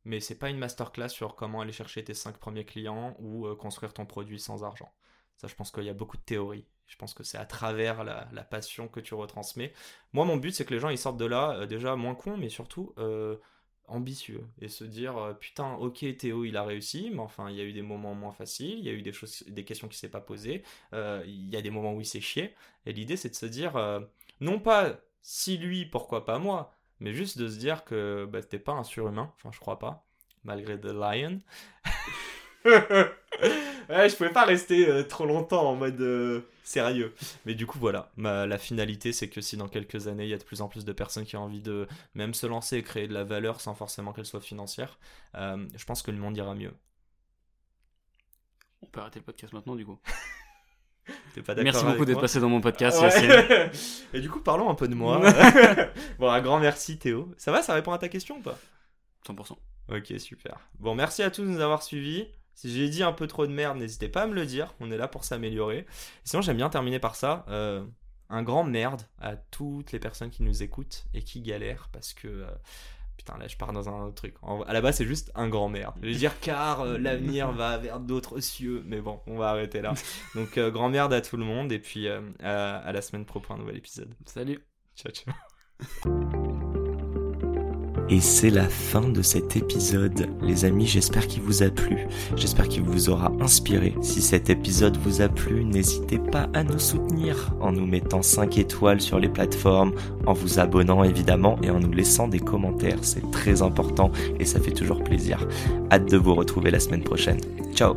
mais 0.10 0.20
c'est 0.20 0.40
pas 0.40 0.50
une 0.50 0.58
masterclass 0.58 1.10
sur 1.10 1.36
comment 1.36 1.62
aller 1.62 1.72
chercher 1.72 2.04
tes 2.04 2.16
5 2.16 2.38
premiers 2.38 2.66
clients 2.66 3.16
ou 3.20 3.46
euh, 3.46 3.56
construire 3.56 3.94
ton 3.94 4.08
produit 4.08 4.40
sans 4.40 4.64
argent. 4.64 4.92
Ça, 5.38 5.48
je 5.48 5.54
pense 5.54 5.72
qu'il 5.72 5.84
y 5.84 5.90
a 5.90 5.94
beaucoup 5.94 6.18
de 6.18 6.24
théories. 6.24 6.66
Je 6.88 6.98
pense 6.98 7.14
que 7.14 7.24
c'est 7.24 7.38
à 7.38 7.46
travers 7.46 8.04
la, 8.04 8.44
passion 8.44 8.88
que 8.88 9.00
tu 9.00 9.14
retransmets. 9.14 9.72
Moi, 10.14 10.26
mon 10.26 10.38
but, 10.38 10.52
c'est 10.52 10.66
que 10.66 10.74
les 10.74 10.80
gens 10.80 10.90
ils 10.90 10.98
sortent 10.98 11.20
de 11.20 11.26
là 11.26 11.52
euh, 11.52 11.66
déjà 11.68 11.96
moins 11.96 12.16
cons, 12.16 12.38
mais 12.38 12.50
surtout 12.50 12.92
euh, 12.98 13.38
ambitieux 13.88 14.48
et 14.60 14.68
se 14.68 14.84
dire 14.84 15.38
putain, 15.40 15.76
ok, 15.76 16.04
Théo, 16.18 16.44
il 16.44 16.58
a 16.58 16.64
réussi, 16.64 17.12
mais 17.12 17.20
enfin, 17.20 17.52
il 17.52 17.56
y 17.56 17.62
a 17.62 17.64
eu 17.64 17.74
des 17.74 17.84
moments 17.84 18.16
moins 18.16 18.34
faciles, 18.34 18.80
il 18.80 18.86
y 18.86 18.90
a 18.90 18.94
eu 18.94 19.04
des 19.04 19.14
choses, 19.14 19.44
des 19.48 19.64
questions 19.64 19.88
qui 19.88 19.98
s'est 19.98 20.10
pas 20.10 20.22
posées, 20.22 20.64
il 20.94 21.50
y 21.50 21.56
a 21.56 21.62
des 21.62 21.70
moments 21.70 21.94
où 21.94 22.02
il 22.02 22.06
s'est 22.06 22.20
chié. 22.22 22.56
Et 22.88 22.94
l'idée, 22.94 23.18
c'est 23.18 23.30
de 23.30 23.36
se 23.36 23.46
dire, 23.46 23.74
non 24.42 24.60
pas 24.60 25.00
si 25.22 25.58
lui, 25.58 25.86
pourquoi 25.86 26.26
pas 26.26 26.40
moi, 26.40 26.72
mais 27.00 27.14
juste 27.14 27.38
de 27.38 27.48
se 27.48 27.58
dire 27.58 27.84
que 27.86 28.26
bah, 28.26 28.42
t'es 28.44 28.60
pas 28.60 28.74
un 28.74 28.84
surhumain, 28.84 29.32
enfin, 29.36 29.52
je 29.54 29.60
crois 29.60 29.80
pas, 29.80 30.06
malgré 30.44 30.80
The 30.80 30.86
Lion. 30.86 31.40
ouais, 32.66 34.10
je 34.10 34.16
pouvais 34.16 34.32
pas 34.32 34.46
rester 34.46 34.90
euh, 34.90 35.04
trop 35.04 35.26
longtemps 35.26 35.70
en 35.70 35.76
mode 35.76 36.00
euh, 36.02 36.42
sérieux. 36.64 37.14
Mais 37.46 37.56
du 37.56 37.66
coup, 37.66 37.80
voilà, 37.80 38.12
Ma- 38.18 38.46
la 38.46 38.58
finalité, 38.58 39.14
c'est 39.14 39.30
que 39.30 39.42
si 39.42 39.58
dans 39.58 39.68
quelques 39.68 40.08
années, 40.08 40.26
il 40.26 40.30
y 40.30 40.34
a 40.34 40.38
de 40.38 40.44
plus 40.44 40.62
en 40.62 40.68
plus 40.68 40.86
de 40.86 40.92
personnes 40.94 41.26
qui 41.26 41.38
ont 41.38 41.44
envie 41.44 41.62
de 41.62 41.88
même 42.16 42.34
se 42.34 42.46
lancer 42.48 42.78
et 42.78 42.84
créer 42.84 43.08
de 43.08 43.14
la 43.14 43.24
valeur 43.24 43.62
sans 43.62 43.76
forcément 43.76 44.14
qu'elle 44.14 44.26
soit 44.26 44.42
financière, 44.42 45.00
euh, 45.36 45.66
je 45.76 45.86
pense 45.86 46.02
que 46.02 46.12
le 46.12 46.18
monde 46.18 46.36
ira 46.38 46.54
mieux. 46.56 46.74
On 48.82 48.88
peut 48.88 49.00
arrêter 49.02 49.20
le 49.20 49.26
podcast 49.26 49.54
maintenant, 49.54 49.76
du 49.76 49.86
coup. 49.86 50.00
T'es 51.34 51.42
pas 51.42 51.56
Merci 51.56 51.86
beaucoup 51.86 52.06
d'être 52.06 52.22
passé 52.22 52.40
dans 52.40 52.50
mon 52.50 52.62
podcast, 52.62 53.02
Ouais. 53.02 53.72
Et 54.14 54.20
du 54.22 54.30
coup, 54.30 54.40
parlons 54.42 54.70
un 54.70 54.76
peu 54.76 54.88
de 54.88 54.96
moi. 54.96 55.22
bon, 56.20 56.30
un 56.30 56.42
grand 56.42 56.60
merci 56.60 56.98
Théo. 56.98 57.34
Ça 57.38 57.52
va, 57.52 57.62
ça 57.62 57.74
répond 57.74 57.92
à 57.92 57.98
ta 57.98 58.10
question 58.10 58.38
ou 58.38 58.42
pas 58.42 58.58
100%. 59.28 59.56
Ok, 59.92 60.14
super. 60.20 60.60
Bon, 60.80 60.96
merci 60.96 61.24
à 61.24 61.32
tous 61.32 61.42
de 61.44 61.48
nous 61.48 61.60
avoir 61.62 61.84
suivis. 61.84 62.28
Si 62.54 62.72
j'ai 62.72 62.90
dit 62.90 63.04
un 63.04 63.14
peu 63.14 63.26
trop 63.28 63.48
de 63.48 63.52
merde, 63.52 63.78
n'hésitez 63.78 64.10
pas 64.10 64.24
à 64.24 64.28
me 64.28 64.34
le 64.36 64.46
dire. 64.46 64.74
On 64.80 64.92
est 64.92 64.98
là 64.98 65.08
pour 65.08 65.24
s'améliorer. 65.24 65.86
Sinon, 66.26 66.42
j'aime 66.42 66.58
bien 66.58 66.70
terminer 66.70 67.00
par 67.00 67.16
ça. 67.16 67.46
euh, 67.50 67.84
un 68.32 68.44
grand 68.44 68.64
merde 68.64 69.02
à 69.20 69.36
toutes 69.36 69.92
les 69.92 69.98
personnes 70.00 70.30
qui 70.30 70.44
nous 70.44 70.62
écoutent 70.62 71.06
et 71.14 71.24
qui 71.24 71.42
galèrent 71.42 71.90
parce 71.92 72.14
que. 72.14 72.28
euh, 72.28 72.46
Putain, 73.20 73.38
là, 73.38 73.50
je 73.50 73.58
pars 73.58 73.74
dans 73.74 73.90
un 73.90 74.06
autre 74.06 74.16
truc. 74.16 74.36
En- 74.42 74.62
à 74.62 74.72
la 74.72 74.80
base, 74.80 74.96
c'est 74.96 75.06
juste 75.06 75.30
un 75.36 75.50
grand 75.50 75.68
merde. 75.68 75.94
Je 76.02 76.08
veux 76.08 76.16
dire, 76.16 76.40
car 76.40 76.80
euh, 76.80 76.98
l'avenir 76.98 77.52
va 77.52 77.78
vers 77.78 78.00
d'autres 78.00 78.40
cieux. 78.40 78.82
Mais 78.86 79.02
bon, 79.02 79.20
on 79.28 79.38
va 79.38 79.50
arrêter 79.50 79.82
là. 79.82 79.94
Donc, 80.36 80.58
euh, 80.58 80.72
grand 80.72 80.88
merde 80.88 81.12
à 81.12 81.20
tout 81.20 81.36
le 81.36 81.44
monde. 81.44 81.70
Et 81.74 81.80
puis, 81.80 82.08
euh, 82.08 82.22
à, 82.42 82.78
à 82.78 82.92
la 82.94 83.02
semaine 83.02 83.26
pro 83.26 83.42
pour 83.42 83.54
un 83.54 83.58
nouvel 83.58 83.76
épisode. 83.76 84.16
Salut. 84.26 84.60
Ciao, 84.96 85.12
ciao. 85.12 86.49
Et 88.10 88.22
c'est 88.22 88.50
la 88.50 88.68
fin 88.68 89.08
de 89.08 89.22
cet 89.22 89.56
épisode. 89.56 90.28
Les 90.42 90.66
amis, 90.66 90.88
j'espère 90.88 91.28
qu'il 91.28 91.44
vous 91.44 91.62
a 91.62 91.70
plu. 91.70 92.08
J'espère 92.36 92.68
qu'il 92.68 92.82
vous 92.82 93.10
aura 93.10 93.32
inspiré. 93.40 93.94
Si 94.02 94.22
cet 94.22 94.50
épisode 94.50 94.98
vous 94.98 95.22
a 95.22 95.30
plu, 95.30 95.64
n'hésitez 95.64 96.18
pas 96.18 96.50
à 96.54 96.64
nous 96.64 96.80
soutenir 96.80 97.54
en 97.62 97.72
nous 97.72 97.86
mettant 97.86 98.24
5 98.24 98.58
étoiles 98.58 99.02
sur 99.02 99.20
les 99.20 99.30
plateformes, 99.30 99.94
en 100.26 100.34
vous 100.34 100.60
abonnant 100.60 101.04
évidemment 101.04 101.58
et 101.62 101.70
en 101.70 101.80
nous 101.80 101.92
laissant 101.92 102.28
des 102.28 102.40
commentaires. 102.40 103.00
C'est 103.04 103.30
très 103.32 103.62
important 103.62 104.12
et 104.40 104.46
ça 104.46 104.60
fait 104.60 104.72
toujours 104.72 105.04
plaisir. 105.04 105.48
Hâte 105.92 106.10
de 106.10 106.18
vous 106.18 106.34
retrouver 106.34 106.72
la 106.72 106.80
semaine 106.80 107.04
prochaine. 107.04 107.40
Ciao 107.76 107.96